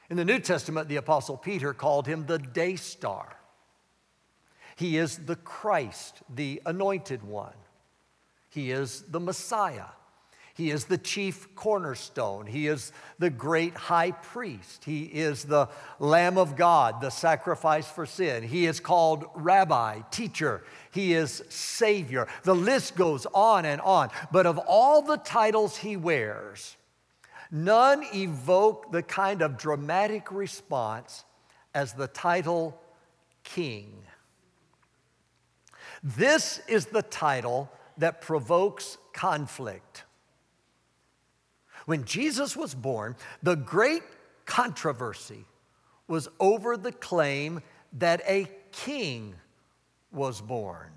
In 0.07 0.17
the 0.17 0.23
New 0.23 0.37
Testament, 0.37 0.87
the 0.87 0.97
apostle 0.97 1.35
Peter 1.35 1.73
called 1.73 2.05
him 2.05 2.27
the 2.27 2.37
day 2.37 2.75
star. 2.75 3.37
He 4.75 4.97
is 4.97 5.17
the 5.17 5.35
Christ, 5.35 6.21
the 6.29 6.61
anointed 6.63 7.23
one. 7.23 7.55
He 8.49 8.69
is 8.69 9.01
the 9.09 9.19
Messiah. 9.19 9.87
He 10.55 10.71
is 10.71 10.85
the 10.85 10.97
chief 10.97 11.53
cornerstone. 11.53 12.45
He 12.45 12.67
is 12.67 12.93
the 13.19 13.29
great 13.29 13.73
high 13.75 14.11
priest. 14.11 14.85
He 14.85 15.03
is 15.03 15.43
the 15.43 15.67
Lamb 15.99 16.37
of 16.37 16.55
God, 16.55 17.01
the 17.01 17.09
sacrifice 17.09 17.89
for 17.89 18.05
sin. 18.05 18.41
He 18.41 18.65
is 18.65 18.79
called 18.79 19.25
rabbi, 19.35 19.99
teacher. 20.11 20.63
He 20.91 21.13
is 21.13 21.43
savior. 21.49 22.29
The 22.43 22.55
list 22.55 22.95
goes 22.95 23.27
on 23.33 23.65
and 23.65 23.81
on. 23.81 24.11
But 24.31 24.45
of 24.45 24.57
all 24.59 25.01
the 25.01 25.17
titles 25.17 25.75
he 25.75 25.97
wears, 25.97 26.77
none 27.51 28.05
evoke 28.13 28.93
the 28.93 29.03
kind 29.03 29.41
of 29.41 29.57
dramatic 29.57 30.31
response 30.31 31.25
as 31.73 31.91
the 31.91 32.07
title 32.07 32.79
king. 33.43 33.91
This 36.01 36.61
is 36.69 36.85
the 36.85 37.01
title 37.01 37.69
that 37.97 38.21
provokes 38.21 38.97
conflict. 39.11 40.05
When 41.85 42.03
Jesus 42.03 42.55
was 42.55 42.73
born, 42.73 43.15
the 43.43 43.55
great 43.55 44.03
controversy 44.45 45.45
was 46.07 46.27
over 46.39 46.77
the 46.77 46.91
claim 46.91 47.61
that 47.93 48.21
a 48.27 48.47
king 48.71 49.35
was 50.11 50.41
born. 50.41 50.91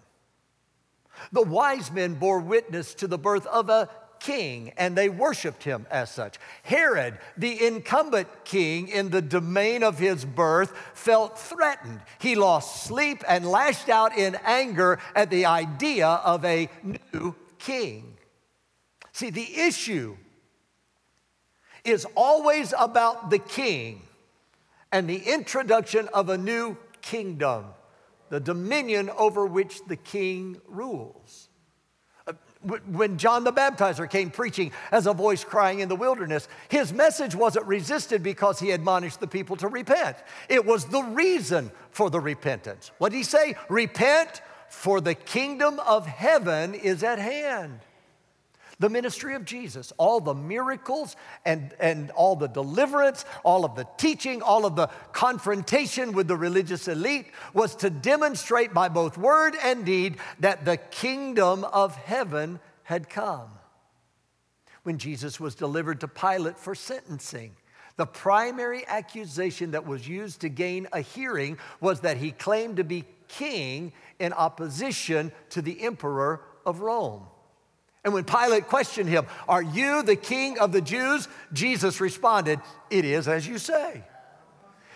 The 1.33 1.43
wise 1.43 1.91
men 1.91 2.15
bore 2.15 2.41
witness 2.41 2.95
to 2.97 3.07
the 3.07 3.19
birth 3.19 3.47
of 3.47 3.69
a 3.69 3.89
king 4.21 4.73
and 4.77 4.97
they 4.97 5.09
worshiped 5.09 5.63
him 5.63 5.87
as 5.91 6.11
such. 6.11 6.39
Herod, 6.63 7.19
the 7.37 7.67
incumbent 7.67 8.29
king 8.45 8.89
in 8.89 9.11
the 9.11 9.23
domain 9.23 9.83
of 9.83 9.99
his 9.99 10.25
birth, 10.25 10.73
felt 10.95 11.39
threatened. 11.39 12.01
He 12.19 12.35
lost 12.35 12.85
sleep 12.85 13.23
and 13.29 13.47
lashed 13.47 13.89
out 13.89 14.17
in 14.17 14.37
anger 14.45 14.99
at 15.15 15.31
the 15.31 15.47
idea 15.47 16.07
of 16.07 16.45
a 16.45 16.69
new 16.85 17.35
king. 17.59 18.17
See, 19.13 19.31
the 19.31 19.61
issue 19.61 20.17
is 21.89 22.07
always 22.15 22.75
about 22.79 23.31
the 23.31 23.39
king 23.39 24.03
and 24.93 25.09
the 25.09 25.19
introduction 25.19 26.09
of 26.15 26.29
a 26.29 26.39
new 26.39 26.77
kingdom, 27.03 27.67
the 28.31 28.41
dominion 28.41 29.11
over 29.11 29.47
which 29.47 29.85
the 29.87 29.97
king 29.97 30.61
rules. 30.67 31.49
Uh, 32.27 32.33
when 32.91 33.17
John 33.17 33.45
the 33.45 33.53
Baptizer 33.53 34.11
came 34.11 34.31
preaching 34.31 34.73
as 34.91 35.07
a 35.07 35.13
voice 35.13 35.45
crying 35.45 35.81
in 35.81 35.89
the 35.89 35.97
wilderness, 35.97 36.49
his 36.69 36.93
message 36.93 37.35
wasn't 37.35 37.67
resisted 37.67 38.23
because 38.23 38.59
he 38.59 38.73
admonished 38.73 39.21
the 39.21 39.27
people 39.27 39.57
to 39.57 39.69
repent. 39.69 40.17
It 40.49 40.67
was 40.67 40.87
the 40.87 41.03
reason 41.03 41.71
for 41.91 42.11
the 42.11 42.21
repentance. 42.21 42.91
What 42.99 43.13
did 43.13 43.19
he 43.19 43.23
say? 43.23 43.55
Repent, 43.69 44.43
for 44.69 45.01
the 45.01 45.15
kingdom 45.15 45.81
of 45.81 46.07
heaven 46.07 46.75
is 46.75 47.03
at 47.03 47.19
hand. 47.19 47.81
The 48.81 48.89
ministry 48.89 49.35
of 49.35 49.45
Jesus, 49.45 49.93
all 49.97 50.21
the 50.21 50.35
miracles 50.35 51.17
and, 51.45 51.75
and 51.81 52.13
all 52.13 52.37
the 52.37 52.47
deliverance, 52.47 53.25
all 53.43 53.65
of 53.65 53.75
the 53.75 53.89
teaching, 53.97 54.41
all 54.41 54.65
of 54.65 54.77
the 54.77 54.87
confrontation 55.13 56.13
with 56.13 56.29
the 56.29 56.37
religious 56.37 56.87
elite 56.87 57.27
was 57.53 57.75
to 57.77 57.91
demonstrate 57.91 58.73
by 58.73 58.89
both 58.89 59.19
word 59.19 59.57
and 59.65 59.85
deed 59.85 60.19
that 60.39 60.65
the 60.65 60.77
kingdom 60.77 61.65
of 61.65 61.97
heaven 61.97 62.61
had 62.85 63.11
come. 63.11 63.51
When 64.85 64.99
Jesus 64.99 65.41
was 65.41 65.57
delivered 65.57 66.01
to 66.01 66.09
Pilate 66.09 66.57
for 66.57 66.77
sentencing, 66.77 67.57
the 67.97 68.07
primary 68.07 68.87
accusation 68.87 69.73
that 69.73 69.89
was 69.89 70.07
used 70.07 70.43
to 70.43 70.49
gain 70.49 70.87
a 70.93 71.01
hearing 71.01 71.59
was 71.81 72.03
that 72.03 72.17
he 72.17 72.31
claimed 72.31 72.77
to 72.77 72.85
be 72.85 73.05
king 73.27 73.93
in 74.21 74.33
opposition 74.33 75.33
to 75.51 75.63
the 75.63 75.83
emperor 75.83 76.43
of 76.65 76.81
Rome. 76.81 77.27
And 78.09 78.15
when 78.15 78.25
Pilate 78.25 78.69
questioned 78.69 79.11
him, 79.11 79.27
Are 79.47 79.61
you 79.61 80.03
the 80.03 80.17
king 80.17 80.59
of 80.59 80.73
the 80.73 80.81
Jews? 80.81 81.29
Jesus 81.53 82.01
responded, 82.01 82.59
It 82.89 83.05
is 83.05 83.29
as 83.29 83.47
you 83.47 83.59
say. 83.59 84.03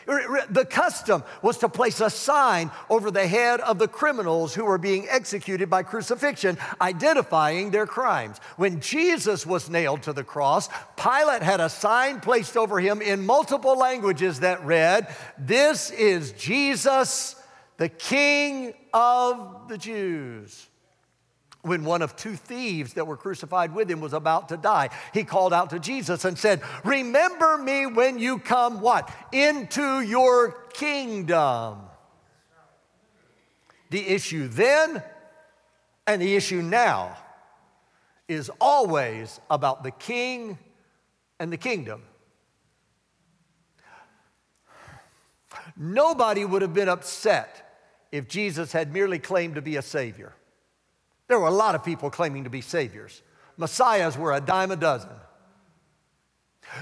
The 0.06 0.66
custom 0.68 1.22
was 1.42 1.58
to 1.58 1.68
place 1.68 2.00
a 2.00 2.08
sign 2.08 2.70
over 2.88 3.10
the 3.10 3.26
head 3.26 3.60
of 3.60 3.78
the 3.78 3.86
criminals 3.86 4.54
who 4.54 4.64
were 4.64 4.78
being 4.78 5.06
executed 5.10 5.68
by 5.68 5.82
crucifixion, 5.82 6.56
identifying 6.80 7.70
their 7.70 7.86
crimes. 7.86 8.38
When 8.56 8.80
Jesus 8.80 9.44
was 9.44 9.68
nailed 9.68 10.04
to 10.04 10.14
the 10.14 10.24
cross, 10.24 10.70
Pilate 10.96 11.42
had 11.42 11.60
a 11.60 11.68
sign 11.68 12.20
placed 12.20 12.56
over 12.56 12.80
him 12.80 13.02
in 13.02 13.26
multiple 13.26 13.76
languages 13.76 14.40
that 14.40 14.64
read, 14.64 15.14
This 15.36 15.90
is 15.90 16.32
Jesus, 16.32 17.36
the 17.76 17.90
King 17.90 18.72
of 18.94 19.68
the 19.68 19.76
Jews 19.76 20.70
when 21.62 21.84
one 21.84 22.02
of 22.02 22.16
two 22.16 22.34
thieves 22.34 22.94
that 22.94 23.06
were 23.06 23.16
crucified 23.16 23.74
with 23.74 23.90
him 23.90 24.00
was 24.00 24.12
about 24.12 24.48
to 24.48 24.56
die, 24.56 24.90
he 25.14 25.22
called 25.22 25.52
out 25.52 25.70
to 25.70 25.78
Jesus 25.78 26.24
and 26.24 26.36
said, 26.36 26.60
Remember 26.84 27.56
me 27.56 27.86
when 27.86 28.18
you 28.18 28.38
come 28.38 28.80
what? 28.80 29.10
Into 29.32 30.00
your 30.00 30.52
kingdom. 30.72 31.78
The 33.90 34.08
issue 34.08 34.48
then 34.48 35.02
and 36.06 36.20
the 36.20 36.34
issue 36.34 36.62
now 36.62 37.16
is 38.26 38.50
always 38.60 39.40
about 39.50 39.84
the 39.84 39.90
king 39.92 40.58
and 41.38 41.52
the 41.52 41.56
kingdom. 41.56 42.02
Nobody 45.76 46.44
would 46.44 46.62
have 46.62 46.74
been 46.74 46.88
upset 46.88 48.08
if 48.10 48.28
Jesus 48.28 48.72
had 48.72 48.92
merely 48.92 49.18
claimed 49.18 49.54
to 49.54 49.62
be 49.62 49.76
a 49.76 49.82
savior. 49.82 50.34
There 51.32 51.40
were 51.40 51.48
a 51.48 51.50
lot 51.50 51.74
of 51.74 51.82
people 51.82 52.10
claiming 52.10 52.44
to 52.44 52.50
be 52.50 52.60
saviors. 52.60 53.22
Messiahs 53.56 54.18
were 54.18 54.34
a 54.34 54.40
dime 54.42 54.70
a 54.70 54.76
dozen. 54.76 55.08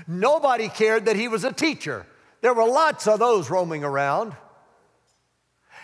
Nobody 0.09 0.69
cared 0.69 1.05
that 1.05 1.15
he 1.15 1.29
was 1.29 1.45
a 1.45 1.53
teacher. 1.53 2.05
There 2.41 2.53
were 2.53 2.67
lots 2.67 3.07
of 3.07 3.21
those 3.21 3.49
roaming 3.49 3.85
around. 3.85 4.35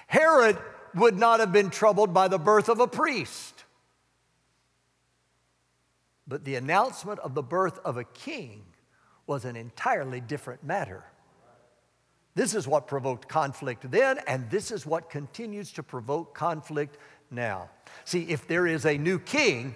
Herod 0.09 0.59
would 0.97 1.17
not 1.17 1.39
have 1.39 1.53
been 1.53 1.71
troubled 1.71 2.13
by 2.13 2.27
the 2.27 2.41
birth 2.41 2.69
of 2.69 2.81
a 2.81 2.89
priest. 2.89 3.63
But 6.27 6.45
the 6.45 6.57
announcement 6.57 7.21
of 7.21 7.35
the 7.35 7.45
birth 7.45 7.79
of 7.85 7.97
a 7.97 8.03
king 8.03 8.65
was 9.29 9.45
an 9.45 9.55
entirely 9.55 10.21
different 10.21 10.65
matter. 10.65 11.05
This 12.35 12.53
is 12.53 12.67
what 12.67 12.89
provoked 12.89 13.29
conflict 13.29 13.89
then, 13.93 14.19
and 14.27 14.51
this 14.51 14.73
is 14.73 14.85
what 14.85 15.09
continues 15.09 15.71
to 15.75 15.85
provoke 15.85 16.35
conflict 16.35 16.99
now. 17.31 17.71
See, 18.05 18.23
if 18.23 18.47
there 18.47 18.67
is 18.67 18.85
a 18.85 18.99
new 18.99 19.19
king, 19.19 19.75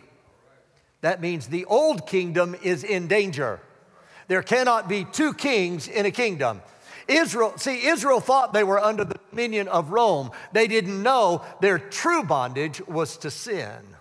that 1.00 1.20
means 1.20 1.46
the 1.46 1.64
old 1.64 2.06
kingdom 2.06 2.54
is 2.62 2.84
in 2.84 3.08
danger. 3.08 3.60
There 4.28 4.42
cannot 4.42 4.88
be 4.88 5.04
two 5.04 5.34
kings 5.34 5.88
in 5.88 6.06
a 6.06 6.10
kingdom. 6.10 6.62
Israel, 7.08 7.54
see, 7.56 7.86
Israel 7.86 8.20
thought 8.20 8.52
they 8.52 8.62
were 8.62 8.78
under 8.78 9.04
the 9.04 9.18
dominion 9.30 9.66
of 9.66 9.90
Rome. 9.90 10.30
They 10.52 10.68
didn't 10.68 11.02
know 11.02 11.42
their 11.60 11.78
true 11.78 12.22
bondage 12.22 12.80
was 12.86 13.16
to 13.18 13.30
sin. 13.30 13.96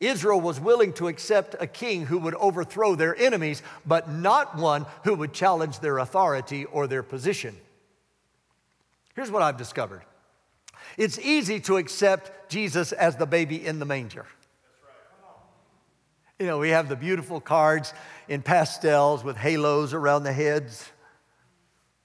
Israel 0.00 0.40
was 0.40 0.60
willing 0.60 0.92
to 0.94 1.08
accept 1.08 1.56
a 1.58 1.66
king 1.66 2.04
who 2.04 2.18
would 2.18 2.34
overthrow 2.34 2.94
their 2.94 3.16
enemies, 3.16 3.62
but 3.86 4.10
not 4.10 4.58
one 4.58 4.84
who 5.04 5.14
would 5.14 5.32
challenge 5.32 5.78
their 5.78 5.98
authority 5.98 6.66
or 6.66 6.86
their 6.86 7.02
position. 7.02 7.56
Here's 9.14 9.30
what 9.30 9.42
I've 9.42 9.56
discovered 9.56 10.02
it's 10.96 11.18
easy 11.18 11.60
to 11.60 11.76
accept 11.76 12.50
Jesus 12.50 12.92
as 12.92 13.16
the 13.16 13.26
baby 13.26 13.64
in 13.64 13.78
the 13.78 13.84
manger. 13.84 14.26
You 16.38 16.46
know, 16.46 16.58
we 16.58 16.70
have 16.70 16.88
the 16.88 16.96
beautiful 16.96 17.40
cards 17.40 17.94
in 18.28 18.42
pastels 18.42 19.22
with 19.22 19.36
halos 19.36 19.94
around 19.94 20.24
the 20.24 20.32
heads 20.32 20.90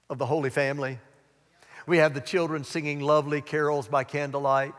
of 0.08 0.18
the 0.18 0.26
Holy 0.26 0.50
Family. 0.50 0.98
We 1.86 1.98
have 1.98 2.14
the 2.14 2.20
children 2.20 2.62
singing 2.62 3.00
lovely 3.00 3.40
carols 3.40 3.88
by 3.88 4.04
candlelight, 4.04 4.74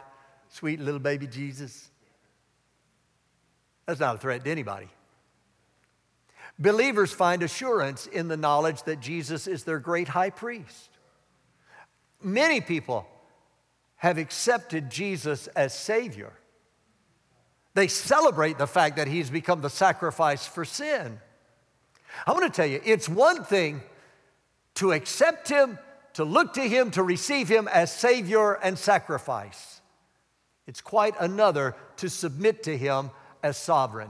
sweet 0.50 0.80
little 0.80 1.00
baby 1.00 1.28
Jesus. 1.28 1.90
That's 3.86 4.00
not 4.00 4.16
a 4.16 4.20
threat 4.20 4.46
to 4.46 4.52
anybody. 4.52 4.88
Believers 6.58 7.12
find 7.12 7.44
assurance 7.44 8.08
in 8.08 8.28
the 8.28 8.38
knowledge 8.38 8.84
that 8.84 9.00
Jesus 9.00 9.48
is 9.48 9.64
their 9.64 9.80
great 9.80 10.08
high 10.08 10.30
priest. 10.30 10.90
Many 12.24 12.62
people 12.62 13.08
have 14.02 14.18
accepted 14.18 14.90
Jesus 14.90 15.46
as 15.50 15.76
Savior. 15.76 16.34
They 17.76 17.88
celebrate 17.88 18.58
the 18.58 18.66
fact 18.66 18.96
that 18.96 19.08
He's 19.08 19.30
become 19.30 19.62
the 19.62 19.70
sacrifice 19.70 20.48
for 20.48 20.66
sin. 20.66 21.20
I 22.26 22.32
want 22.32 22.44
to 22.44 22.50
tell 22.50 22.66
you, 22.66 22.82
it's 22.84 23.08
one 23.08 23.44
thing 23.44 23.84
to 24.76 24.92
accept 24.92 25.50
Him, 25.50 25.78
to 26.14 26.24
look 26.24 26.54
to 26.54 26.62
Him, 26.62 26.90
to 26.92 27.04
receive 27.04 27.48
Him 27.48 27.68
as 27.68 27.96
Savior 27.96 28.54
and 28.54 28.76
sacrifice. 28.76 29.82
It's 30.66 30.82
quite 30.82 31.14
another 31.20 31.76
to 31.98 32.10
submit 32.10 32.64
to 32.64 32.76
Him 32.76 33.12
as 33.44 33.56
sovereign. 33.56 34.10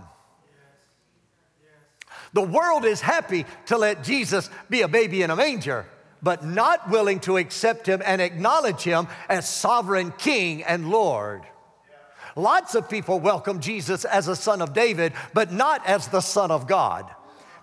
The 2.32 2.44
world 2.44 2.86
is 2.86 3.02
happy 3.02 3.46
to 3.66 3.78
let 3.78 4.06
Jesus 4.06 4.50
be 4.70 4.84
a 4.84 4.88
baby 4.88 5.22
in 5.22 5.32
a 5.32 5.36
manger 5.36 5.86
but 6.24 6.46
not 6.46 6.90
willing 6.90 7.20
to 7.22 7.38
accept 7.38 7.88
him 7.88 8.02
and 8.06 8.22
acknowledge 8.22 8.82
him 8.82 9.08
as 9.30 9.50
sovereign 9.50 10.14
king 10.18 10.64
and 10.64 10.90
Lord. 10.90 11.44
Lots 12.36 12.76
of 12.76 12.90
people 12.90 13.20
welcome 13.20 13.60
Jesus 13.60 14.06
as 14.06 14.28
a 14.28 14.36
son 14.36 14.62
of 14.62 14.74
David, 14.74 15.14
but 15.34 15.52
not 15.52 15.86
as 15.86 16.08
the 16.08 16.22
son 16.22 16.52
of 16.52 16.68
God. 16.68 17.10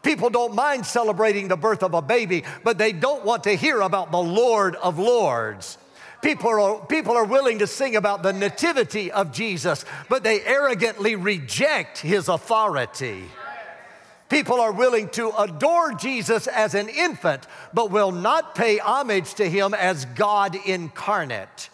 People 0.02 0.30
don't 0.30 0.54
mind 0.54 0.86
celebrating 0.86 1.48
the 1.48 1.56
birth 1.56 1.82
of 1.82 1.94
a 1.94 2.02
baby, 2.02 2.44
but 2.64 2.78
they 2.78 2.92
don't 2.92 3.24
want 3.24 3.44
to 3.44 3.56
hear 3.56 3.80
about 3.80 4.10
the 4.10 4.18
Lord 4.18 4.76
of 4.76 4.98
Lords. 4.98 5.78
People 6.22 6.50
are, 6.50 6.86
people 6.86 7.16
are 7.16 7.24
willing 7.24 7.60
to 7.60 7.66
sing 7.66 7.96
about 7.96 8.22
the 8.22 8.32
nativity 8.32 9.10
of 9.10 9.32
Jesus, 9.32 9.84
but 10.08 10.22
they 10.22 10.42
arrogantly 10.42 11.14
reject 11.16 11.98
his 11.98 12.28
authority. 12.28 13.24
People 14.28 14.60
are 14.60 14.72
willing 14.72 15.08
to 15.10 15.30
adore 15.38 15.94
Jesus 15.94 16.46
as 16.46 16.74
an 16.74 16.88
infant, 16.88 17.46
but 17.72 17.90
will 17.90 18.12
not 18.12 18.54
pay 18.54 18.78
homage 18.78 19.34
to 19.34 19.48
him 19.48 19.72
as 19.72 20.04
God 20.04 20.56
incarnate. 20.66 21.70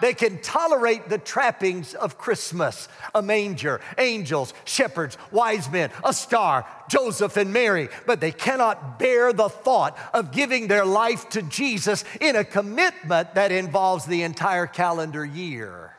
They 0.00 0.12
can 0.12 0.40
tolerate 0.42 1.08
the 1.08 1.18
trappings 1.18 1.94
of 1.94 2.18
Christmas 2.18 2.88
a 3.14 3.22
manger, 3.22 3.80
angels, 3.96 4.52
shepherds, 4.64 5.16
wise 5.30 5.70
men, 5.70 5.90
a 6.04 6.12
star, 6.12 6.66
Joseph 6.88 7.36
and 7.36 7.52
Mary, 7.52 7.88
but 8.04 8.20
they 8.20 8.32
cannot 8.32 8.98
bear 8.98 9.32
the 9.32 9.48
thought 9.48 9.96
of 10.12 10.32
giving 10.32 10.66
their 10.66 10.84
life 10.84 11.28
to 11.30 11.42
Jesus 11.42 12.04
in 12.20 12.36
a 12.36 12.44
commitment 12.44 13.34
that 13.34 13.52
involves 13.52 14.04
the 14.04 14.24
entire 14.24 14.66
calendar 14.66 15.24
year. 15.24 15.96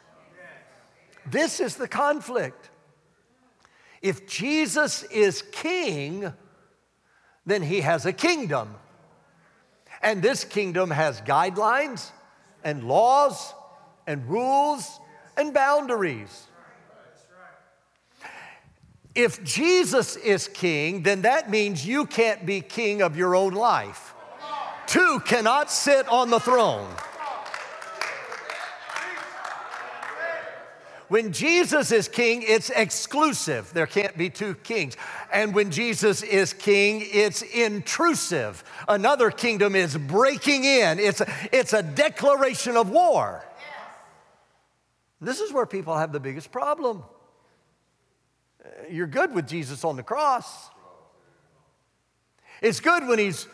This 1.26 1.60
is 1.60 1.76
the 1.76 1.88
conflict. 1.88 2.70
If 4.02 4.28
Jesus 4.28 5.04
is 5.04 5.42
king, 5.52 6.32
then 7.46 7.62
he 7.62 7.82
has 7.82 8.06
a 8.06 8.14
kingdom. 8.14 8.76
And 10.02 10.22
this 10.22 10.44
kingdom 10.44 10.92
has 10.92 11.22
guidelines 11.22 12.12
and 12.64 12.84
laws 12.84 13.54
and 14.08 14.28
rules 14.30 15.00
and 15.38 15.54
boundaries. 15.54 16.48
If 19.16 19.44
Jesus 19.44 20.18
is 20.18 20.50
king, 20.50 21.04
then 21.04 21.22
that 21.22 21.50
means 21.50 21.88
you 21.88 22.06
can't 22.06 22.46
be 22.46 22.60
king 22.60 23.02
of 23.02 23.16
your 23.16 23.36
own 23.36 23.54
life. 23.54 24.14
Two 24.88 25.22
cannot 25.26 25.72
sit 25.72 26.08
on 26.10 26.30
the 26.30 26.40
throne. 26.40 26.94
When 31.16 31.32
Jesus 31.32 31.94
is 31.94 32.10
king, 32.10 32.44
it's 32.46 32.70
exclusive. 32.70 33.72
There 33.74 33.88
can't 33.88 34.18
be 34.18 34.30
two 34.30 34.54
kings. 34.54 34.98
And 35.32 35.56
when 35.56 35.72
Jesus 35.72 36.22
is 36.22 36.52
king, 36.52 37.08
it's 37.10 37.42
intrusive. 37.42 38.62
Another 38.86 39.32
kingdom 39.32 39.78
is 39.78 39.98
breaking 39.98 40.66
in, 40.66 41.00
it's 41.00 41.22
a, 41.22 41.34
it's 41.54 41.72
a 41.72 41.82
declaration 41.82 42.76
of 42.76 42.90
war. 42.90 43.46
This 45.22 45.40
is 45.40 45.54
where 45.54 45.66
people 45.66 45.96
have 45.96 46.12
the 46.12 46.20
biggest 46.20 46.52
problem. 46.52 47.02
You're 48.92 49.08
good 49.08 49.34
with 49.34 49.48
Jesus 49.48 49.86
on 49.86 49.96
the 49.96 50.04
cross. 50.04 50.70
It's 52.62 52.82
good 52.82 53.08
when 53.08 53.20
he's 53.20 53.48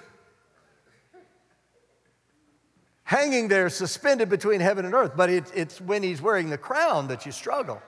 hanging 3.11 3.49
there 3.49 3.67
suspended 3.67 4.29
between 4.29 4.61
heaven 4.61 4.85
and 4.85 4.93
earth, 4.93 5.11
but 5.17 5.29
it, 5.29 5.43
it's 5.53 5.81
when 5.81 6.01
he's 6.01 6.21
wearing 6.21 6.49
the 6.49 6.57
crown 6.57 7.09
that 7.09 7.25
you 7.25 7.31
struggle. 7.33 7.81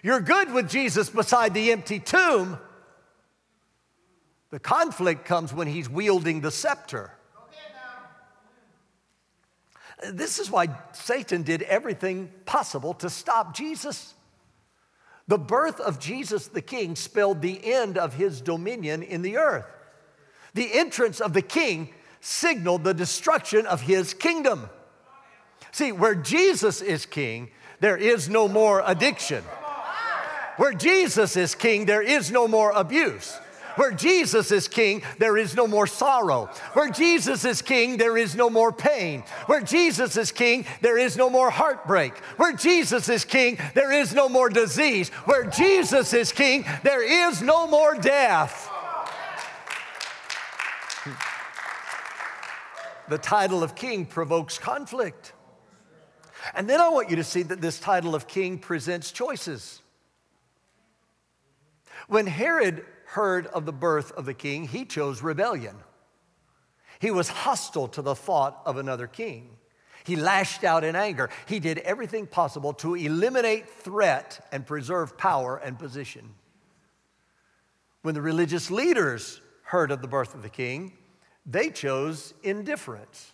You're 0.00 0.20
good 0.20 0.52
with 0.52 0.70
Jesus 0.70 1.10
beside 1.10 1.52
the 1.52 1.72
empty 1.72 1.98
tomb. 1.98 2.56
The 4.50 4.60
conflict 4.60 5.24
comes 5.24 5.52
when 5.52 5.66
he's 5.66 5.90
wielding 5.90 6.40
the 6.40 6.52
scepter. 6.52 7.10
This 10.12 10.38
is 10.38 10.48
why 10.48 10.68
Satan 10.92 11.42
did 11.42 11.62
everything 11.62 12.30
possible 12.44 12.94
to 12.94 13.10
stop 13.10 13.56
Jesus. 13.56 14.14
The 15.26 15.38
birth 15.38 15.80
of 15.80 15.98
Jesus 15.98 16.46
the 16.46 16.62
King 16.62 16.94
spelled 16.94 17.42
the 17.42 17.58
end 17.74 17.98
of 17.98 18.14
his 18.14 18.40
dominion 18.40 19.02
in 19.02 19.22
the 19.22 19.36
earth. 19.36 19.66
The 20.54 20.78
entrance 20.78 21.20
of 21.20 21.32
the 21.32 21.42
King 21.42 21.92
signaled 22.20 22.84
the 22.84 22.94
destruction 22.94 23.66
of 23.66 23.82
his 23.82 24.14
kingdom. 24.14 24.68
See, 25.72 25.92
where 25.92 26.14
Jesus 26.14 26.80
is 26.80 27.06
king, 27.06 27.50
there 27.80 27.96
is 27.96 28.28
no 28.28 28.48
more 28.48 28.82
addiction. 28.86 29.44
Where 30.56 30.72
Jesus 30.72 31.36
is 31.36 31.54
king, 31.54 31.84
there 31.84 32.02
is 32.02 32.30
no 32.30 32.48
more 32.48 32.70
abuse. 32.70 33.38
Where 33.76 33.92
Jesus 33.92 34.50
is 34.50 34.68
king, 34.68 35.02
there 35.18 35.36
is 35.36 35.54
no 35.54 35.66
more 35.66 35.86
sorrow. 35.86 36.46
Where 36.72 36.88
Jesus 36.88 37.44
is 37.44 37.60
king, 37.60 37.98
there 37.98 38.16
is 38.16 38.34
no 38.34 38.48
more 38.48 38.72
pain. 38.72 39.22
Where 39.46 39.60
Jesus 39.60 40.16
is 40.16 40.32
king, 40.32 40.64
there 40.80 40.96
is 40.96 41.16
no 41.18 41.28
more 41.28 41.50
heartbreak. 41.50 42.16
Where 42.38 42.54
Jesus 42.54 43.10
is 43.10 43.26
king, 43.26 43.58
there 43.74 43.92
is 43.92 44.14
no 44.14 44.30
more 44.30 44.48
disease. 44.48 45.10
Where 45.26 45.44
Jesus 45.44 46.14
is 46.14 46.32
king, 46.32 46.64
there 46.82 47.02
is 47.28 47.42
no 47.42 47.66
more 47.66 47.94
death. 47.94 48.70
The 53.08 53.18
title 53.18 53.62
of 53.62 53.74
king 53.74 54.06
provokes 54.06 54.58
conflict. 54.58 55.32
And 56.54 56.68
then 56.68 56.80
I 56.80 56.88
want 56.88 57.10
you 57.10 57.16
to 57.16 57.24
see 57.24 57.42
that 57.42 57.60
this 57.60 57.78
title 57.78 58.14
of 58.14 58.26
king 58.26 58.58
presents 58.58 59.12
choices. 59.12 59.80
When 62.08 62.26
Herod 62.26 62.84
heard 63.06 63.46
of 63.48 63.66
the 63.66 63.72
birth 63.72 64.12
of 64.12 64.26
the 64.26 64.34
king, 64.34 64.66
he 64.68 64.84
chose 64.84 65.22
rebellion. 65.22 65.76
He 66.98 67.10
was 67.10 67.28
hostile 67.28 67.88
to 67.88 68.02
the 68.02 68.14
thought 68.14 68.62
of 68.64 68.76
another 68.76 69.06
king. 69.06 69.50
He 70.04 70.16
lashed 70.16 70.62
out 70.62 70.84
in 70.84 70.94
anger. 70.94 71.30
He 71.46 71.58
did 71.58 71.78
everything 71.78 72.26
possible 72.26 72.72
to 72.74 72.94
eliminate 72.94 73.68
threat 73.68 74.46
and 74.52 74.64
preserve 74.64 75.18
power 75.18 75.56
and 75.56 75.78
position. 75.78 76.34
When 78.02 78.14
the 78.14 78.22
religious 78.22 78.70
leaders 78.70 79.40
heard 79.64 79.90
of 79.90 80.00
the 80.02 80.08
birth 80.08 80.34
of 80.34 80.42
the 80.42 80.48
king, 80.48 80.92
they 81.46 81.70
chose 81.70 82.34
indifference. 82.42 83.32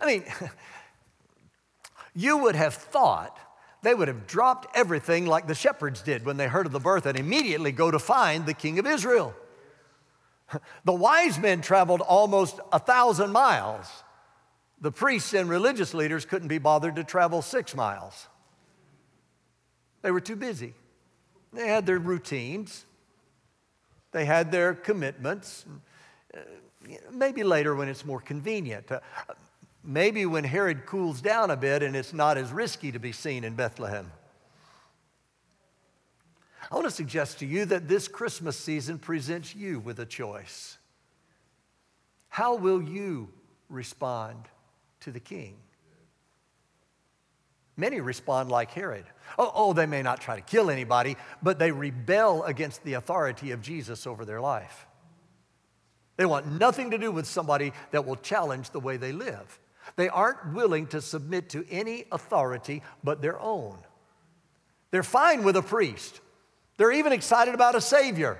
I 0.00 0.06
mean, 0.06 0.24
you 2.14 2.38
would 2.38 2.54
have 2.54 2.74
thought 2.74 3.38
they 3.82 3.94
would 3.94 4.08
have 4.08 4.26
dropped 4.26 4.76
everything 4.76 5.26
like 5.26 5.46
the 5.46 5.54
shepherds 5.54 6.02
did 6.02 6.24
when 6.24 6.36
they 6.36 6.48
heard 6.48 6.66
of 6.66 6.72
the 6.72 6.80
birth 6.80 7.06
and 7.06 7.18
immediately 7.18 7.72
go 7.72 7.90
to 7.90 7.98
find 7.98 8.46
the 8.46 8.54
king 8.54 8.78
of 8.78 8.86
Israel. 8.86 9.34
The 10.86 10.94
wise 10.94 11.38
men 11.38 11.60
traveled 11.60 12.00
almost 12.00 12.58
a 12.72 12.78
thousand 12.78 13.32
miles. 13.32 13.86
The 14.80 14.90
priests 14.90 15.34
and 15.34 15.46
religious 15.46 15.92
leaders 15.92 16.24
couldn't 16.24 16.48
be 16.48 16.56
bothered 16.56 16.96
to 16.96 17.04
travel 17.04 17.42
six 17.42 17.76
miles. 17.76 18.28
They 20.00 20.10
were 20.10 20.22
too 20.22 20.36
busy. 20.36 20.72
They 21.52 21.68
had 21.68 21.84
their 21.84 21.98
routines, 21.98 22.86
they 24.12 24.24
had 24.24 24.50
their 24.50 24.72
commitments. 24.72 25.66
Maybe 27.12 27.42
later 27.42 27.74
when 27.74 27.88
it's 27.88 28.04
more 28.04 28.20
convenient. 28.20 28.90
Uh, 28.90 29.00
maybe 29.84 30.26
when 30.26 30.44
Herod 30.44 30.86
cools 30.86 31.20
down 31.20 31.50
a 31.50 31.56
bit 31.56 31.82
and 31.82 31.94
it's 31.96 32.12
not 32.12 32.38
as 32.38 32.50
risky 32.50 32.92
to 32.92 32.98
be 32.98 33.12
seen 33.12 33.44
in 33.44 33.54
Bethlehem. 33.54 34.10
I 36.70 36.74
want 36.74 36.86
to 36.86 36.90
suggest 36.90 37.38
to 37.38 37.46
you 37.46 37.64
that 37.66 37.88
this 37.88 38.08
Christmas 38.08 38.56
season 38.56 38.98
presents 38.98 39.54
you 39.54 39.80
with 39.80 39.98
a 40.00 40.06
choice. 40.06 40.76
How 42.28 42.56
will 42.56 42.82
you 42.82 43.30
respond 43.70 44.44
to 45.00 45.10
the 45.10 45.20
king? 45.20 45.56
Many 47.76 48.00
respond 48.00 48.50
like 48.50 48.72
Herod. 48.72 49.04
Oh, 49.38 49.52
oh, 49.54 49.72
they 49.72 49.86
may 49.86 50.02
not 50.02 50.20
try 50.20 50.34
to 50.34 50.42
kill 50.42 50.68
anybody, 50.68 51.16
but 51.42 51.60
they 51.60 51.70
rebel 51.70 52.42
against 52.42 52.82
the 52.82 52.94
authority 52.94 53.52
of 53.52 53.62
Jesus 53.62 54.04
over 54.04 54.24
their 54.24 54.40
life. 54.40 54.87
They 56.18 56.26
want 56.26 56.46
nothing 56.58 56.90
to 56.90 56.98
do 56.98 57.12
with 57.12 57.26
somebody 57.26 57.72
that 57.92 58.04
will 58.04 58.16
challenge 58.16 58.70
the 58.70 58.80
way 58.80 58.98
they 58.98 59.12
live. 59.12 59.58
They 59.96 60.08
aren't 60.08 60.52
willing 60.52 60.88
to 60.88 61.00
submit 61.00 61.48
to 61.50 61.64
any 61.70 62.04
authority 62.12 62.82
but 63.04 63.22
their 63.22 63.40
own. 63.40 63.78
They're 64.90 65.04
fine 65.04 65.44
with 65.44 65.56
a 65.56 65.62
priest. 65.62 66.20
They're 66.76 66.92
even 66.92 67.12
excited 67.12 67.54
about 67.54 67.76
a 67.76 67.80
savior. 67.80 68.38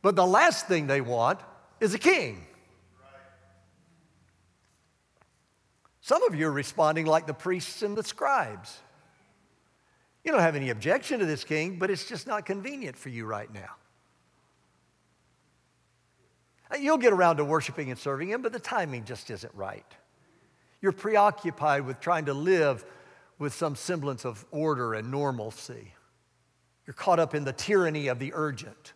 But 0.00 0.16
the 0.16 0.26
last 0.26 0.66
thing 0.66 0.86
they 0.86 1.02
want 1.02 1.40
is 1.78 1.92
a 1.92 1.98
king. 1.98 2.46
Some 6.00 6.22
of 6.22 6.34
you 6.34 6.48
are 6.48 6.52
responding 6.52 7.04
like 7.04 7.26
the 7.26 7.34
priests 7.34 7.82
and 7.82 7.96
the 7.96 8.02
scribes. 8.02 8.78
You 10.24 10.32
don't 10.32 10.40
have 10.40 10.56
any 10.56 10.70
objection 10.70 11.20
to 11.20 11.26
this 11.26 11.44
king, 11.44 11.78
but 11.78 11.90
it's 11.90 12.08
just 12.08 12.26
not 12.26 12.46
convenient 12.46 12.96
for 12.96 13.10
you 13.10 13.26
right 13.26 13.52
now. 13.52 13.76
Uh, 16.70 16.76
you'll 16.76 16.98
get 16.98 17.12
around 17.12 17.36
to 17.36 17.44
worshiping 17.44 17.90
and 17.90 17.98
serving 17.98 18.28
Him, 18.28 18.42
but 18.42 18.52
the 18.52 18.60
timing 18.60 19.04
just 19.04 19.30
isn't 19.30 19.54
right. 19.54 19.86
You're 20.80 20.92
preoccupied 20.92 21.86
with 21.86 22.00
trying 22.00 22.26
to 22.26 22.34
live 22.34 22.84
with 23.38 23.54
some 23.54 23.74
semblance 23.74 24.24
of 24.24 24.44
order 24.50 24.94
and 24.94 25.10
normalcy. 25.10 25.92
You're 26.86 26.94
caught 26.94 27.18
up 27.18 27.34
in 27.34 27.44
the 27.44 27.52
tyranny 27.52 28.08
of 28.08 28.18
the 28.18 28.32
urgent. 28.34 28.92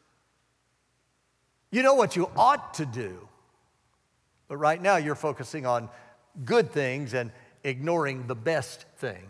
You 1.70 1.82
know 1.82 1.94
what 1.94 2.16
you 2.16 2.30
ought 2.36 2.74
to 2.74 2.86
do, 2.86 3.28
but 4.48 4.56
right 4.56 4.80
now 4.80 4.96
you're 4.96 5.14
focusing 5.14 5.66
on 5.66 5.88
good 6.44 6.70
things 6.72 7.14
and 7.14 7.30
ignoring 7.64 8.26
the 8.26 8.34
best 8.34 8.84
thing. 8.96 9.24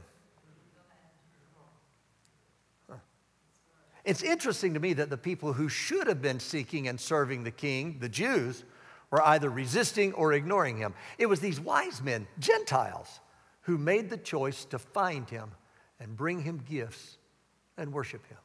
It's 4.09 4.23
interesting 4.23 4.73
to 4.73 4.81
me 4.81 4.94
that 4.94 5.11
the 5.11 5.18
people 5.18 5.53
who 5.53 5.68
should 5.68 6.07
have 6.07 6.23
been 6.23 6.40
seeking 6.40 6.88
and 6.88 6.99
serving 6.99 7.44
the 7.44 7.51
king, 7.51 7.99
the 8.01 8.09
Jews, 8.09 8.64
were 9.11 9.21
either 9.21 9.51
resisting 9.51 10.14
or 10.14 10.33
ignoring 10.33 10.79
him. 10.79 10.94
It 11.18 11.27
was 11.27 11.40
these 11.40 11.61
wise 11.61 12.01
men, 12.01 12.27
Gentiles, 12.38 13.21
who 13.61 13.77
made 13.77 14.09
the 14.09 14.16
choice 14.16 14.64
to 14.64 14.79
find 14.79 15.29
him 15.29 15.51
and 16.01 16.16
bring 16.16 16.40
him 16.40 16.64
gifts 16.66 17.18
and 17.77 17.92
worship 17.92 18.27
him. 18.29 18.38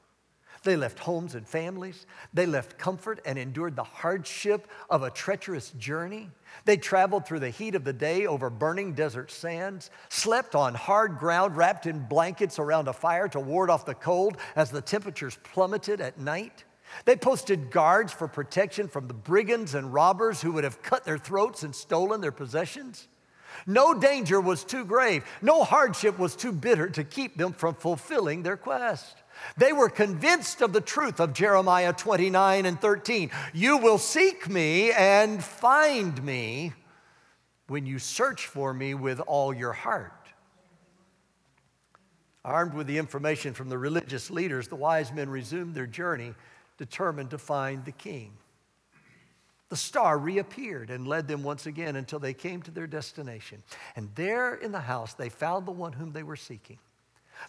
They 0.63 0.77
left 0.77 0.99
homes 0.99 1.35
and 1.35 1.47
families. 1.47 2.05
They 2.33 2.45
left 2.45 2.77
comfort 2.77 3.19
and 3.25 3.37
endured 3.37 3.75
the 3.75 3.83
hardship 3.83 4.67
of 4.89 5.03
a 5.03 5.11
treacherous 5.11 5.71
journey. 5.71 6.29
They 6.65 6.77
traveled 6.77 7.25
through 7.25 7.39
the 7.39 7.49
heat 7.49 7.75
of 7.75 7.83
the 7.83 7.93
day 7.93 8.25
over 8.25 8.49
burning 8.49 8.93
desert 8.93 9.29
sands, 9.29 9.91
slept 10.09 10.55
on 10.55 10.73
hard 10.73 11.19
ground 11.19 11.57
wrapped 11.57 11.85
in 11.85 12.05
blankets 12.07 12.59
around 12.59 12.87
a 12.87 12.93
fire 12.93 13.27
to 13.29 13.39
ward 13.39 13.69
off 13.69 13.85
the 13.85 13.93
cold 13.93 14.37
as 14.55 14.71
the 14.71 14.81
temperatures 14.81 15.37
plummeted 15.43 15.99
at 15.99 16.17
night. 16.17 16.63
They 17.05 17.15
posted 17.15 17.71
guards 17.71 18.13
for 18.13 18.27
protection 18.27 18.87
from 18.87 19.07
the 19.07 19.13
brigands 19.13 19.75
and 19.75 19.93
robbers 19.93 20.41
who 20.41 20.53
would 20.53 20.63
have 20.63 20.81
cut 20.81 21.03
their 21.03 21.17
throats 21.17 21.63
and 21.63 21.75
stolen 21.75 22.21
their 22.21 22.31
possessions. 22.31 23.07
No 23.67 23.93
danger 23.93 24.39
was 24.39 24.63
too 24.63 24.85
grave, 24.85 25.25
no 25.41 25.63
hardship 25.63 26.17
was 26.17 26.35
too 26.35 26.51
bitter 26.51 26.89
to 26.89 27.03
keep 27.03 27.37
them 27.37 27.53
from 27.53 27.75
fulfilling 27.75 28.43
their 28.43 28.57
quest. 28.57 29.22
They 29.57 29.73
were 29.73 29.89
convinced 29.89 30.61
of 30.61 30.73
the 30.73 30.81
truth 30.81 31.19
of 31.19 31.33
Jeremiah 31.33 31.93
29 31.93 32.65
and 32.65 32.79
13. 32.79 33.31
You 33.53 33.77
will 33.77 33.97
seek 33.97 34.49
me 34.49 34.91
and 34.91 35.43
find 35.43 36.23
me 36.23 36.73
when 37.67 37.85
you 37.85 37.99
search 37.99 38.47
for 38.47 38.73
me 38.73 38.93
with 38.93 39.19
all 39.21 39.53
your 39.53 39.73
heart. 39.73 40.11
Armed 42.45 42.73
with 42.73 42.87
the 42.87 42.97
information 42.97 43.53
from 43.53 43.69
the 43.69 43.77
religious 43.77 44.29
leaders, 44.29 44.67
the 44.67 44.75
wise 44.75 45.13
men 45.13 45.29
resumed 45.29 45.75
their 45.75 45.87
journey, 45.87 46.33
determined 46.77 47.29
to 47.29 47.37
find 47.37 47.85
the 47.85 47.91
king. 47.91 48.33
The 49.69 49.77
star 49.77 50.19
reappeared 50.19 50.89
and 50.89 51.07
led 51.07 51.27
them 51.27 51.41
once 51.41 51.65
again 51.65 51.95
until 51.95 52.19
they 52.19 52.33
came 52.33 52.61
to 52.63 52.71
their 52.71 52.85
destination. 52.85 53.63
And 53.95 54.09
there 54.15 54.55
in 54.55 54.71
the 54.71 54.81
house, 54.81 55.13
they 55.13 55.29
found 55.29 55.65
the 55.65 55.71
one 55.71 55.93
whom 55.93 56.11
they 56.11 56.21
were 56.21 56.35
seeking. 56.35 56.77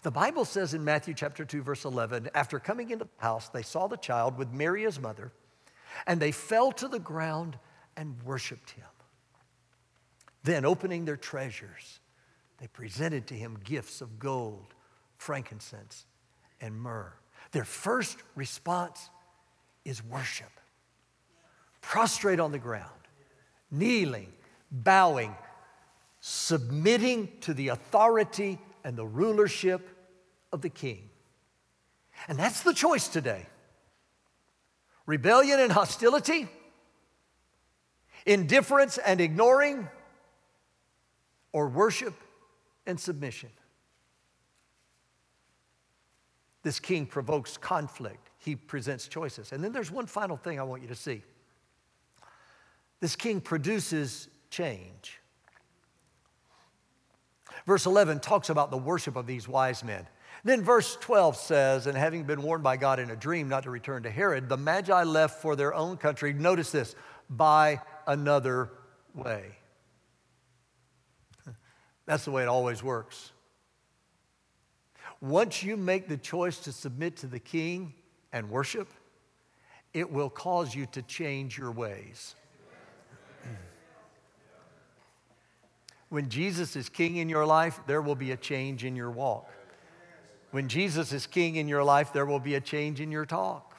The 0.03 0.11
Bible 0.11 0.45
says 0.45 0.73
in 0.73 0.83
Matthew 0.83 1.13
chapter 1.13 1.45
2, 1.45 1.63
verse 1.63 1.85
11, 1.85 2.29
after 2.35 2.59
coming 2.59 2.91
into 2.91 3.05
the 3.05 3.11
house, 3.17 3.49
they 3.49 3.61
saw 3.61 3.87
the 3.87 3.97
child 3.97 4.37
with 4.37 4.51
Mary, 4.51 4.83
his 4.83 4.99
mother, 4.99 5.31
and 6.05 6.19
they 6.19 6.31
fell 6.31 6.71
to 6.73 6.87
the 6.87 6.99
ground 6.99 7.57
and 7.95 8.21
worshiped 8.23 8.71
him. 8.71 8.85
Then, 10.43 10.65
opening 10.65 11.05
their 11.05 11.17
treasures, 11.17 11.99
they 12.59 12.67
presented 12.67 13.27
to 13.27 13.33
him 13.33 13.57
gifts 13.63 14.01
of 14.01 14.19
gold, 14.19 14.73
frankincense, 15.17 16.05
and 16.61 16.75
myrrh. 16.75 17.13
Their 17.51 17.65
first 17.65 18.17
response 18.35 19.09
is 19.85 20.03
worship. 20.03 20.51
Prostrate 21.81 22.39
on 22.39 22.51
the 22.51 22.59
ground, 22.59 22.89
kneeling, 23.71 24.31
bowing, 24.71 25.35
submitting 26.19 27.29
to 27.41 27.53
the 27.53 27.69
authority 27.69 28.59
and 28.85 28.95
the 28.95 29.05
rulership 29.05 29.89
of 30.53 30.61
the 30.61 30.69
king. 30.69 31.09
And 32.29 32.39
that's 32.39 32.61
the 32.61 32.73
choice 32.73 33.09
today 33.09 33.47
rebellion 35.07 35.59
and 35.59 35.71
hostility, 35.71 36.47
indifference 38.25 38.97
and 38.97 39.19
ignoring, 39.19 39.87
or 41.51 41.67
worship 41.67 42.13
and 42.85 42.99
submission. 42.99 43.49
This 46.63 46.79
king 46.79 47.05
provokes 47.05 47.57
conflict. 47.57 48.29
He 48.37 48.55
presents 48.55 49.07
choices. 49.07 49.51
And 49.51 49.63
then 49.63 49.71
there's 49.71 49.91
one 49.91 50.05
final 50.07 50.37
thing 50.37 50.59
I 50.59 50.63
want 50.63 50.81
you 50.81 50.87
to 50.87 50.95
see. 50.95 51.21
This 52.99 53.15
king 53.15 53.41
produces 53.41 54.27
change. 54.49 55.19
Verse 57.65 57.85
11 57.85 58.19
talks 58.19 58.49
about 58.49 58.71
the 58.71 58.77
worship 58.77 59.15
of 59.15 59.25
these 59.25 59.47
wise 59.47 59.83
men. 59.83 60.07
Then 60.43 60.63
verse 60.63 60.95
12 60.97 61.35
says, 61.35 61.87
And 61.87 61.97
having 61.97 62.23
been 62.23 62.43
warned 62.43 62.63
by 62.63 62.77
God 62.77 62.99
in 62.99 63.09
a 63.09 63.15
dream 63.15 63.49
not 63.49 63.63
to 63.63 63.71
return 63.71 64.03
to 64.03 64.11
Herod, 64.11 64.47
the 64.47 64.57
Magi 64.57 65.03
left 65.03 65.41
for 65.41 65.55
their 65.55 65.73
own 65.73 65.97
country. 65.97 66.33
Notice 66.33 66.71
this 66.71 66.95
by 67.29 67.81
another 68.05 68.69
way. 69.15 69.45
That's 72.05 72.25
the 72.25 72.31
way 72.31 72.43
it 72.43 72.47
always 72.47 72.83
works. 72.83 73.31
Once 75.19 75.63
you 75.63 75.75
make 75.75 76.07
the 76.07 76.17
choice 76.17 76.59
to 76.59 76.71
submit 76.71 77.17
to 77.17 77.27
the 77.27 77.39
king 77.39 77.95
and 78.31 78.51
worship, 78.51 78.89
it 79.93 80.11
will 80.11 80.29
cause 80.29 80.75
you 80.75 80.85
to 80.87 81.01
change 81.01 81.57
your 81.57 81.71
ways. 81.71 82.35
When 86.09 86.29
Jesus 86.29 86.75
is 86.75 86.89
king 86.89 87.17
in 87.17 87.29
your 87.29 87.45
life, 87.45 87.79
there 87.87 88.01
will 88.01 88.15
be 88.15 88.31
a 88.31 88.37
change 88.37 88.85
in 88.85 88.95
your 88.95 89.11
walk. 89.11 89.49
When 90.51 90.69
Jesus 90.69 91.11
is 91.11 91.27
king 91.27 91.57
in 91.57 91.67
your 91.67 91.83
life, 91.83 92.13
there 92.13 92.25
will 92.25 92.39
be 92.39 92.55
a 92.55 92.61
change 92.61 93.01
in 93.01 93.11
your 93.11 93.25
talk. 93.25 93.75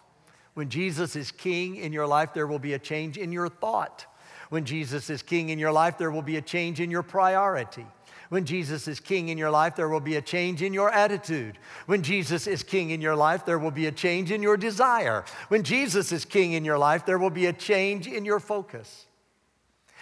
When 0.54 0.68
Jesus 0.68 1.16
is 1.16 1.30
king 1.30 1.76
in 1.76 1.92
your 1.92 2.06
life, 2.06 2.34
there 2.34 2.46
will 2.46 2.58
be 2.58 2.74
a 2.74 2.78
change 2.78 3.18
in 3.18 3.32
your 3.32 3.48
thought. 3.48 4.06
When 4.48 4.64
Jesus 4.64 5.10
is 5.10 5.22
king 5.22 5.48
in 5.48 5.58
your 5.58 5.72
life, 5.72 5.98
there 5.98 6.10
will 6.10 6.22
be 6.22 6.36
a 6.36 6.42
change 6.42 6.80
in 6.80 6.90
your 6.90 7.02
priority. 7.02 7.86
When 8.28 8.44
Jesus 8.44 8.88
is 8.88 9.00
king 9.00 9.28
in 9.28 9.38
your 9.38 9.50
life, 9.50 9.76
there 9.76 9.88
will 9.88 10.00
be 10.00 10.16
a 10.16 10.22
change 10.22 10.62
in 10.62 10.72
your 10.74 10.90
attitude. 10.90 11.58
When 11.86 12.02
Jesus 12.02 12.46
is 12.46 12.62
king 12.62 12.90
in 12.90 13.00
your 13.00 13.14
life, 13.14 13.44
there 13.44 13.58
will 13.58 13.70
be 13.70 13.86
a 13.86 13.92
change 13.92 14.30
in 14.30 14.42
your 14.42 14.56
desire. 14.56 15.24
When 15.48 15.62
Jesus 15.62 16.10
is 16.10 16.24
king 16.24 16.52
in 16.52 16.64
your 16.64 16.78
life, 16.78 17.06
there 17.06 17.18
will 17.18 17.30
be 17.30 17.46
a 17.46 17.52
change 17.52 18.08
in 18.08 18.24
your 18.24 18.40
focus. 18.40 19.06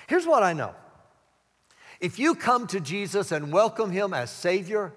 Here's 0.06 0.26
what 0.26 0.42
I 0.42 0.52
know 0.52 0.74
if 2.05 2.19
you 2.19 2.35
come 2.35 2.67
to 2.67 2.81
Jesus 2.81 3.33
and 3.33 3.51
welcome 3.51 3.90
him 3.90 4.12
as 4.12 4.31
Savior, 4.31 4.93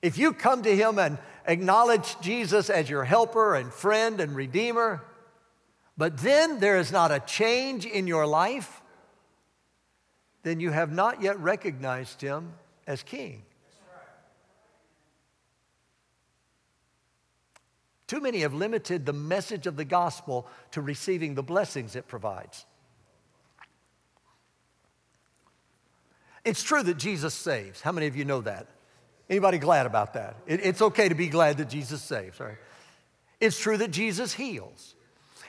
if 0.00 0.16
you 0.16 0.32
come 0.32 0.62
to 0.62 0.76
him 0.76 0.96
and 0.96 1.18
acknowledge 1.44 2.20
Jesus 2.20 2.70
as 2.70 2.88
your 2.88 3.02
helper 3.02 3.56
and 3.56 3.72
friend 3.72 4.20
and 4.20 4.36
redeemer, 4.36 5.02
but 5.98 6.18
then 6.18 6.60
there 6.60 6.78
is 6.78 6.92
not 6.92 7.10
a 7.10 7.18
change 7.18 7.84
in 7.84 8.06
your 8.06 8.28
life, 8.28 8.80
then 10.44 10.60
you 10.60 10.70
have 10.70 10.92
not 10.92 11.20
yet 11.20 11.36
recognized 11.40 12.20
him 12.20 12.52
as 12.86 13.02
king. 13.02 13.42
Too 18.06 18.20
many 18.20 18.42
have 18.42 18.54
limited 18.54 19.04
the 19.04 19.12
message 19.12 19.66
of 19.66 19.74
the 19.74 19.84
gospel 19.84 20.46
to 20.70 20.80
receiving 20.80 21.34
the 21.34 21.42
blessings 21.42 21.96
it 21.96 22.06
provides. 22.06 22.66
It's 26.44 26.62
true 26.62 26.82
that 26.82 26.96
Jesus 26.96 27.34
saves. 27.34 27.80
How 27.80 27.92
many 27.92 28.06
of 28.06 28.16
you 28.16 28.24
know 28.24 28.40
that? 28.42 28.66
Anybody 29.28 29.58
glad 29.58 29.86
about 29.86 30.14
that? 30.14 30.36
It, 30.46 30.64
it's 30.64 30.82
okay 30.82 31.08
to 31.08 31.14
be 31.14 31.28
glad 31.28 31.58
that 31.58 31.68
Jesus 31.68 32.02
saves, 32.02 32.40
right? 32.40 32.56
It's 33.40 33.58
true 33.58 33.76
that 33.76 33.90
Jesus 33.90 34.32
heals. 34.32 34.94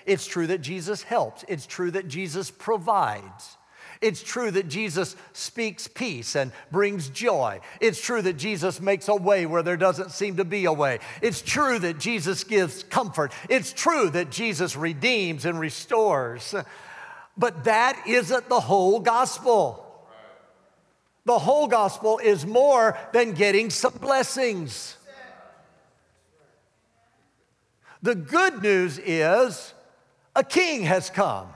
It's 0.06 0.26
true 0.26 0.48
that 0.48 0.62
Jesus 0.62 1.04
helps. 1.04 1.44
It's 1.48 1.66
true 1.66 1.92
that 1.92 2.08
Jesus 2.08 2.52
provides. 2.52 3.58
It's 4.02 4.24
true 4.24 4.50
that 4.52 4.68
Jesus 4.68 5.16
speaks 5.34 5.88
peace 5.88 6.36
and 6.36 6.52
brings 6.72 7.10
joy. 7.10 7.60
It's 7.80 8.02
true 8.02 8.22
that 8.24 8.38
Jesus 8.38 8.82
makes 8.82 9.08
a 9.08 9.16
way 9.16 9.46
where 9.46 9.62
there 9.62 9.78
doesn't 9.78 10.12
seem 10.12 10.38
to 10.38 10.46
be 10.46 10.66
a 10.66 10.74
way. 10.74 11.00
It's 11.22 11.42
true 11.42 11.78
that 11.80 12.00
Jesus 12.00 12.44
gives 12.44 12.84
comfort. 12.84 13.32
It's 13.48 13.74
true 13.74 14.10
that 14.10 14.32
Jesus 14.32 14.76
redeems 14.76 15.46
and 15.46 15.60
restores. 15.60 16.56
But 17.38 17.66
that 17.66 18.02
isn't 18.08 18.50
the 18.50 18.60
whole 18.60 19.00
gospel. 19.00 19.91
The 21.26 21.38
whole 21.38 21.68
gospel 21.68 22.20
is 22.20 22.46
more 22.46 22.98
than 23.14 23.34
getting 23.34 23.70
some 23.70 23.94
blessings. 23.94 24.98
The 28.02 28.16
good 28.16 28.64
news 28.64 28.98
is 28.98 29.74
a 30.36 30.44
king 30.44 30.84
has 30.84 31.10
come. 31.10 31.48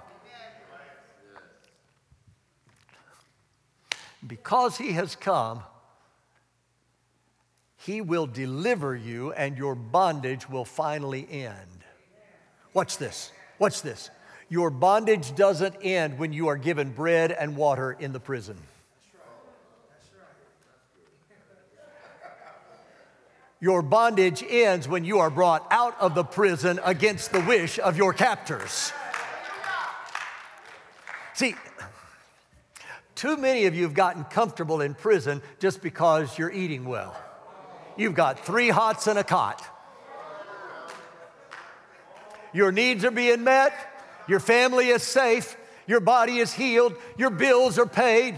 Because 4.25 4.77
he 4.77 4.93
has 4.93 5.15
come, 5.15 5.61
he 7.77 8.01
will 8.01 8.25
deliver 8.25 8.95
you 8.95 9.31
and 9.33 9.57
your 9.57 9.75
bondage 9.75 10.49
will 10.49 10.65
finally 10.65 11.27
end. 11.29 11.83
Watch 12.73 12.97
this. 12.97 13.31
Watch 13.59 13.81
this. 13.81 14.09
Your 14.49 14.69
bondage 14.69 15.35
doesn't 15.35 15.75
end 15.81 16.19
when 16.19 16.33
you 16.33 16.47
are 16.47 16.57
given 16.57 16.91
bread 16.91 17.31
and 17.31 17.55
water 17.55 17.95
in 17.99 18.11
the 18.11 18.19
prison. 18.19 18.57
Your 23.65 23.81
bondage 23.81 24.43
ends 24.47 24.87
when 24.87 25.05
you 25.05 25.17
are 25.17 25.31
brought 25.31 25.65
out 25.71 25.99
of 25.99 26.13
the 26.13 26.23
prison 26.23 26.79
against 26.83 27.31
the 27.31 27.41
wish 27.41 27.79
of 27.79 27.97
your 27.97 28.13
captors. 28.13 28.93
See, 31.33 31.55
too 33.15 33.37
many 33.37 33.65
of 33.65 33.73
you 33.73 33.81
have 33.81 33.95
gotten 33.95 34.23
comfortable 34.25 34.81
in 34.81 34.93
prison 34.93 35.41
just 35.57 35.81
because 35.81 36.37
you're 36.37 36.51
eating 36.51 36.85
well. 36.85 37.19
You've 37.97 38.13
got 38.13 38.45
three 38.45 38.69
hots 38.69 39.07
and 39.07 39.17
a 39.17 39.23
cot. 39.23 39.65
Your 42.53 42.71
needs 42.71 43.03
are 43.03 43.09
being 43.09 43.43
met, 43.43 43.73
your 44.27 44.41
family 44.41 44.89
is 44.89 45.01
safe, 45.01 45.57
your 45.87 46.01
body 46.01 46.37
is 46.37 46.53
healed, 46.53 46.93
your 47.17 47.31
bills 47.31 47.79
are 47.79 47.87
paid. 47.87 48.35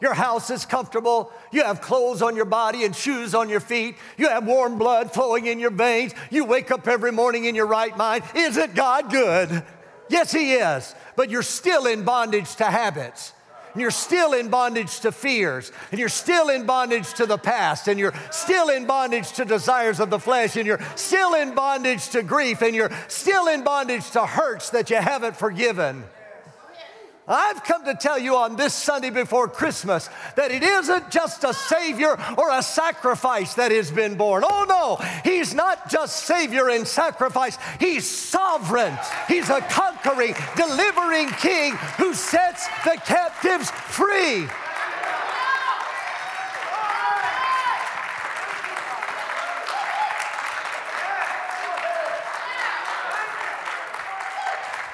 Your 0.00 0.14
house 0.14 0.50
is 0.50 0.64
comfortable. 0.64 1.32
You 1.52 1.64
have 1.64 1.80
clothes 1.80 2.22
on 2.22 2.36
your 2.36 2.44
body 2.44 2.84
and 2.84 2.94
shoes 2.94 3.34
on 3.34 3.48
your 3.48 3.60
feet. 3.60 3.96
You 4.16 4.28
have 4.28 4.46
warm 4.46 4.78
blood 4.78 5.12
flowing 5.12 5.46
in 5.46 5.58
your 5.58 5.70
veins. 5.70 6.14
You 6.30 6.44
wake 6.44 6.70
up 6.70 6.86
every 6.86 7.12
morning 7.12 7.46
in 7.46 7.54
your 7.54 7.66
right 7.66 7.96
mind. 7.96 8.24
Isn't 8.34 8.74
God 8.74 9.10
good? 9.10 9.64
Yes, 10.08 10.32
He 10.32 10.54
is. 10.54 10.94
But 11.16 11.30
you're 11.30 11.42
still 11.42 11.86
in 11.86 12.04
bondage 12.04 12.56
to 12.56 12.64
habits. 12.64 13.32
And 13.74 13.82
you're 13.82 13.90
still 13.90 14.32
in 14.32 14.48
bondage 14.48 15.00
to 15.00 15.12
fears, 15.12 15.70
and 15.92 16.00
you're 16.00 16.08
still 16.08 16.48
in 16.48 16.64
bondage 16.64 17.12
to 17.14 17.26
the 17.26 17.36
past, 17.36 17.86
and 17.86 18.00
you're 18.00 18.14
still 18.30 18.70
in 18.70 18.86
bondage 18.86 19.32
to 19.32 19.44
desires 19.44 20.00
of 20.00 20.08
the 20.08 20.18
flesh, 20.18 20.56
and 20.56 20.66
you're 20.66 20.80
still 20.96 21.34
in 21.34 21.54
bondage 21.54 22.08
to 22.10 22.22
grief, 22.22 22.62
and 22.62 22.74
you're 22.74 22.90
still 23.08 23.46
in 23.46 23.64
bondage 23.64 24.10
to 24.12 24.24
hurts 24.24 24.70
that 24.70 24.88
you 24.88 24.96
haven't 24.96 25.36
forgiven. 25.36 26.02
I've 27.28 27.62
come 27.62 27.84
to 27.84 27.94
tell 27.94 28.18
you 28.18 28.36
on 28.36 28.56
this 28.56 28.72
Sunday 28.72 29.10
before 29.10 29.48
Christmas 29.48 30.08
that 30.36 30.50
it 30.50 30.62
isn't 30.62 31.10
just 31.10 31.44
a 31.44 31.52
Savior 31.52 32.18
or 32.38 32.50
a 32.50 32.62
sacrifice 32.62 33.54
that 33.54 33.70
has 33.70 33.90
been 33.90 34.16
born. 34.16 34.44
Oh 34.46 34.64
no, 34.66 35.06
He's 35.30 35.54
not 35.54 35.90
just 35.90 36.24
Savior 36.24 36.70
and 36.70 36.88
sacrifice, 36.88 37.58
He's 37.78 38.08
sovereign. 38.08 38.96
He's 39.28 39.50
a 39.50 39.60
conquering, 39.60 40.34
delivering 40.56 41.28
King 41.28 41.74
who 41.98 42.14
sets 42.14 42.66
the 42.84 42.98
captives 43.04 43.70
free. 43.70 44.48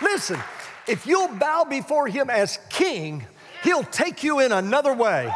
Listen, 0.03 0.41
if 0.87 1.07
you'll 1.07 1.29
bow 1.29 1.65
before 1.65 2.09
him 2.09 2.31
as 2.31 2.59
king, 2.71 3.25
he'll 3.63 3.85
take 3.85 4.23
you 4.23 4.41
in 4.41 4.53
another 4.53 4.93
way. 4.93 5.33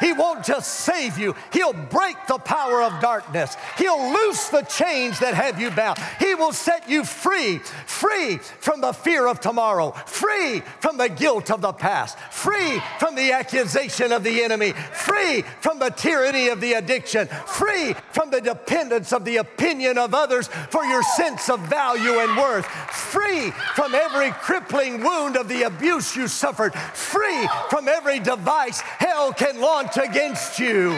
He 0.00 0.12
won't 0.12 0.44
just 0.44 0.80
save 0.80 1.18
you, 1.18 1.34
He'll 1.52 1.72
break 1.72 2.16
the 2.26 2.38
power 2.38 2.82
of 2.82 3.00
darkness. 3.00 3.56
He'll 3.76 4.12
loose 4.12 4.48
the 4.48 4.62
chains 4.62 5.18
that 5.20 5.34
have 5.34 5.60
you 5.60 5.70
bound. 5.70 5.98
He 6.18 6.34
will 6.34 6.52
set 6.52 6.88
you 6.88 7.04
free, 7.04 7.58
free 7.86 8.38
from 8.38 8.80
the 8.80 8.92
fear 8.92 9.26
of 9.26 9.40
tomorrow, 9.40 9.92
free 10.06 10.60
from 10.80 10.96
the 10.96 11.08
guilt 11.08 11.50
of 11.50 11.60
the 11.60 11.72
past, 11.72 12.18
free 12.30 12.80
from 12.98 13.14
the 13.14 13.32
accusation 13.32 14.12
of 14.12 14.24
the 14.24 14.42
enemy, 14.42 14.72
free 14.72 15.42
from 15.60 15.78
the 15.78 15.90
tyranny 15.90 16.48
of 16.48 16.60
the 16.60 16.74
addiction, 16.74 17.28
free 17.46 17.94
from 18.12 18.30
the 18.30 18.40
dependence 18.40 19.12
of 19.12 19.24
the 19.24 19.36
opinion 19.36 19.98
of 19.98 20.14
others 20.14 20.48
for 20.70 20.84
your 20.84 21.02
sense 21.02 21.48
of 21.48 21.60
value 21.60 22.18
and 22.20 22.36
worth, 22.36 22.66
free 22.66 23.50
from 23.74 23.94
every 23.94 24.30
crippling 24.30 25.02
wound 25.02 25.36
of 25.36 25.48
the 25.48 25.62
abuse 25.62 26.16
you 26.16 26.28
suffered, 26.28 26.74
free 26.74 27.48
from 27.68 27.88
every 27.88 28.18
device 28.18 28.82
hell 29.10 29.32
can 29.32 29.60
launch 29.60 29.96
against 29.96 30.60
you. 30.60 30.90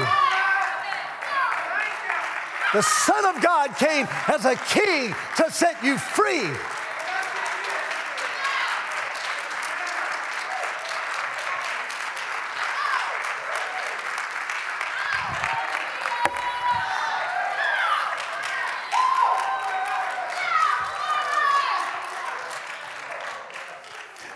The 2.75 2.83
Son 2.83 3.25
of 3.35 3.43
God 3.43 3.75
came 3.77 4.07
as 4.29 4.45
a 4.45 4.55
king 4.57 5.15
to 5.39 5.51
set 5.51 5.83
you 5.83 5.97
free. 5.97 6.47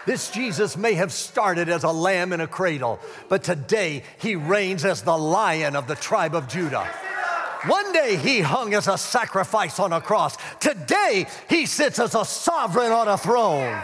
This 0.07 0.31
Jesus 0.31 0.77
may 0.77 0.95
have 0.95 1.13
started 1.13 1.69
as 1.69 1.83
a 1.83 1.91
lamb 1.91 2.33
in 2.33 2.41
a 2.41 2.47
cradle, 2.47 3.01
but 3.29 3.43
today 3.43 4.05
he 4.19 4.37
reigns 4.37 4.85
as 4.85 5.03
the 5.03 5.19
lion 5.19 5.75
of 5.75 5.89
the 5.89 5.97
tribe 5.97 6.35
of 6.35 6.49
Judah. 6.49 6.89
One 7.67 7.93
day 7.93 8.17
he 8.17 8.41
hung 8.41 8.75
as 8.75 8.87
a 8.87 8.97
sacrifice 8.97 9.81
on 9.81 9.93
a 9.93 10.01
cross. 10.01 10.37
Today 10.61 11.27
he 11.49 11.67
sits 11.67 11.99
as 11.99 12.15
a 12.15 12.25
sovereign 12.25 12.93
on 12.93 13.09
a 13.09 13.19
throne. 13.19 13.83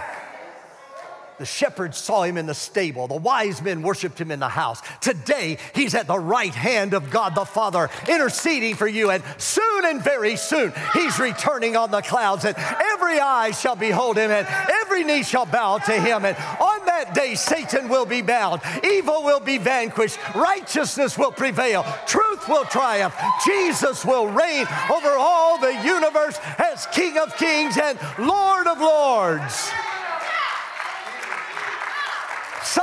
The 1.42 1.46
shepherds 1.46 1.98
saw 1.98 2.22
him 2.22 2.38
in 2.38 2.46
the 2.46 2.54
stable. 2.54 3.08
The 3.08 3.16
wise 3.16 3.60
men 3.60 3.82
worshiped 3.82 4.20
him 4.20 4.30
in 4.30 4.38
the 4.38 4.48
house. 4.48 4.80
Today, 5.00 5.58
he's 5.74 5.92
at 5.92 6.06
the 6.06 6.20
right 6.20 6.54
hand 6.54 6.94
of 6.94 7.10
God 7.10 7.34
the 7.34 7.44
Father, 7.44 7.90
interceding 8.08 8.76
for 8.76 8.86
you. 8.86 9.10
And 9.10 9.24
soon 9.38 9.84
and 9.86 10.00
very 10.00 10.36
soon, 10.36 10.72
he's 10.92 11.18
returning 11.18 11.74
on 11.74 11.90
the 11.90 12.00
clouds. 12.00 12.44
And 12.44 12.56
every 12.56 13.18
eye 13.18 13.50
shall 13.50 13.74
behold 13.74 14.18
him, 14.18 14.30
and 14.30 14.46
every 14.82 15.02
knee 15.02 15.24
shall 15.24 15.44
bow 15.44 15.78
to 15.78 15.92
him. 15.92 16.24
And 16.24 16.36
on 16.60 16.86
that 16.86 17.12
day, 17.12 17.34
Satan 17.34 17.88
will 17.88 18.06
be 18.06 18.22
bound, 18.22 18.62
evil 18.84 19.24
will 19.24 19.40
be 19.40 19.58
vanquished, 19.58 20.20
righteousness 20.36 21.18
will 21.18 21.32
prevail, 21.32 21.84
truth 22.06 22.48
will 22.48 22.66
triumph. 22.66 23.16
Jesus 23.44 24.04
will 24.04 24.28
reign 24.28 24.64
over 24.88 25.10
all 25.18 25.58
the 25.58 25.74
universe 25.82 26.38
as 26.60 26.86
King 26.92 27.18
of 27.18 27.36
kings 27.36 27.76
and 27.78 27.98
Lord 28.16 28.68
of 28.68 28.78
lords. 28.78 29.72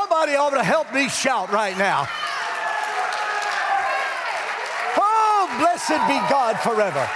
Somebody 0.10 0.38
ought 0.38 0.50
to 0.50 0.64
help 0.64 0.92
me 0.92 1.08
shout 1.08 1.52
right 1.52 1.78
now. 1.78 2.08
Oh, 4.98 5.56
blessed 5.60 6.02
be 6.08 6.18
God 6.28 6.60
forever. 6.62 7.08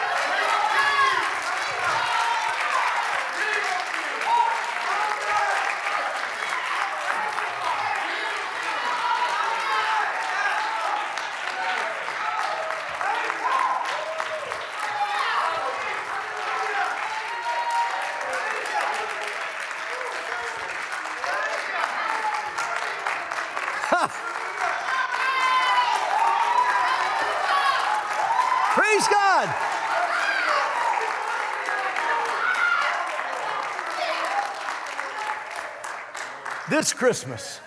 This 36.69 36.91
Christmas, 36.91 37.59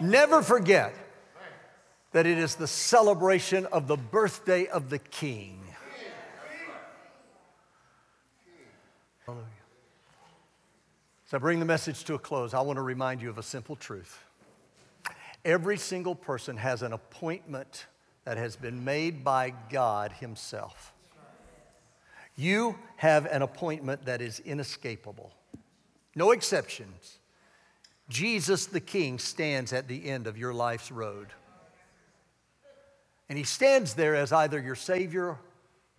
never 0.00 0.42
forget 0.42 0.92
that 2.10 2.26
it 2.26 2.38
is 2.38 2.56
the 2.56 2.66
celebration 2.66 3.66
of 3.66 3.86
the 3.86 3.96
birthday 3.96 4.66
of 4.66 4.90
the 4.90 4.98
King. 4.98 5.58
As 9.28 9.34
I 11.32 11.38
bring 11.38 11.60
the 11.60 11.64
message 11.64 12.04
to 12.04 12.14
a 12.14 12.18
close, 12.18 12.52
I 12.52 12.60
want 12.60 12.78
to 12.78 12.82
remind 12.82 13.22
you 13.22 13.30
of 13.30 13.38
a 13.38 13.42
simple 13.42 13.76
truth. 13.76 14.22
Every 15.44 15.78
single 15.78 16.14
person 16.14 16.56
has 16.56 16.82
an 16.82 16.92
appointment 16.92 17.86
that 18.24 18.36
has 18.36 18.56
been 18.56 18.84
made 18.84 19.24
by 19.24 19.52
God 19.70 20.12
Himself. 20.12 20.92
You 22.36 22.78
have 22.96 23.26
an 23.26 23.42
appointment 23.42 24.06
that 24.06 24.22
is 24.22 24.40
inescapable, 24.40 25.32
no 26.14 26.30
exceptions. 26.30 27.18
Jesus 28.08 28.66
the 28.66 28.80
King 28.80 29.18
stands 29.18 29.72
at 29.72 29.88
the 29.88 30.08
end 30.08 30.26
of 30.26 30.36
your 30.36 30.52
life's 30.52 30.90
road. 30.90 31.28
And 33.28 33.38
he 33.38 33.44
stands 33.44 33.94
there 33.94 34.14
as 34.14 34.32
either 34.32 34.60
your 34.60 34.74
Savior 34.74 35.38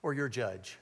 or 0.03 0.13
your 0.13 0.29
judge. 0.29 0.77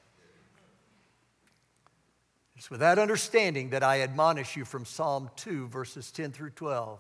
It's 2.58 2.70
with 2.70 2.82
that 2.82 3.00
understanding 3.00 3.70
that 3.70 3.84
I 3.84 4.02
admonish 4.02 4.58
you 4.58 4.66
from 4.66 4.86
Psalm 4.86 5.30
2, 5.38 5.68
verses 5.68 6.12
10 6.12 6.32
through 6.32 6.52
12. 6.52 7.00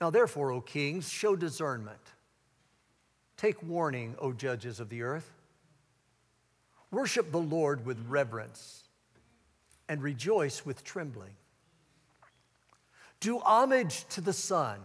Now, 0.00 0.10
therefore, 0.10 0.52
O 0.52 0.60
kings, 0.60 1.10
show 1.10 1.36
discernment. 1.36 2.00
Take 3.40 3.62
warning, 3.62 4.16
O 4.18 4.34
judges 4.34 4.80
of 4.80 4.90
the 4.90 5.00
earth. 5.00 5.32
Worship 6.90 7.32
the 7.32 7.38
Lord 7.38 7.86
with 7.86 7.96
reverence 8.06 8.84
and 9.88 10.02
rejoice 10.02 10.66
with 10.66 10.84
trembling. 10.84 11.32
Do 13.18 13.38
homage 13.38 14.06
to 14.08 14.20
the 14.20 14.34
Son, 14.34 14.78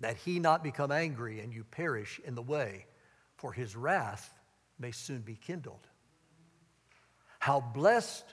that 0.00 0.16
he 0.16 0.40
not 0.40 0.64
become 0.64 0.90
angry 0.90 1.38
and 1.38 1.54
you 1.54 1.62
perish 1.62 2.20
in 2.24 2.34
the 2.34 2.42
way, 2.42 2.86
for 3.36 3.52
his 3.52 3.76
wrath 3.76 4.36
may 4.80 4.90
soon 4.90 5.20
be 5.20 5.36
kindled. 5.36 5.86
How 7.38 7.60
blessed 7.60 8.24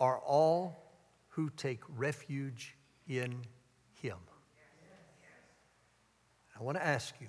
are 0.00 0.18
all 0.18 0.92
who 1.28 1.50
take 1.50 1.82
refuge 1.96 2.74
in 3.06 3.42
him. 4.00 4.18
I 6.58 6.64
want 6.64 6.78
to 6.78 6.84
ask 6.84 7.14
you 7.20 7.28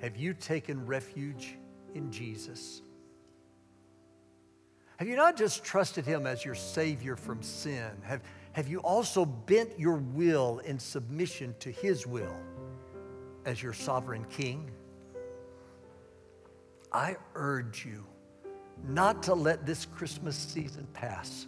have 0.00 0.16
you 0.16 0.34
taken 0.34 0.86
refuge 0.86 1.56
in 1.94 2.10
Jesus? 2.10 2.82
Have 4.98 5.06
you 5.06 5.16
not 5.16 5.36
just 5.36 5.64
trusted 5.64 6.04
him 6.04 6.26
as 6.26 6.44
your 6.44 6.54
Savior 6.54 7.16
from 7.16 7.42
sin? 7.42 7.90
Have, 8.02 8.20
have 8.52 8.66
you 8.66 8.80
also 8.80 9.24
bent 9.24 9.78
your 9.78 9.96
will 9.96 10.58
in 10.60 10.78
submission 10.78 11.54
to 11.60 11.70
His 11.70 12.06
will 12.06 12.36
as 13.44 13.62
your 13.62 13.72
sovereign 13.72 14.24
King? 14.24 14.70
I 16.92 17.16
urge 17.36 17.86
you 17.86 18.04
not 18.88 19.22
to 19.24 19.34
let 19.34 19.66
this 19.66 19.84
Christmas 19.84 20.36
season 20.36 20.86
pass 20.92 21.46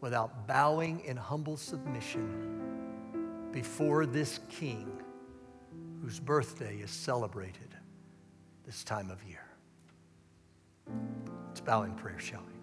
without 0.00 0.46
bowing 0.46 1.00
in 1.04 1.16
humble 1.16 1.56
submission 1.56 3.50
before 3.52 4.06
this 4.06 4.40
King 4.48 4.99
whose 6.02 6.18
birthday 6.18 6.76
is 6.76 6.90
celebrated 6.90 7.74
this 8.64 8.84
time 8.84 9.10
of 9.10 9.22
year. 9.24 9.46
Let's 11.48 11.60
bow 11.60 11.82
in 11.82 11.94
prayer, 11.94 12.18
shall 12.18 12.42
we? 12.46 12.59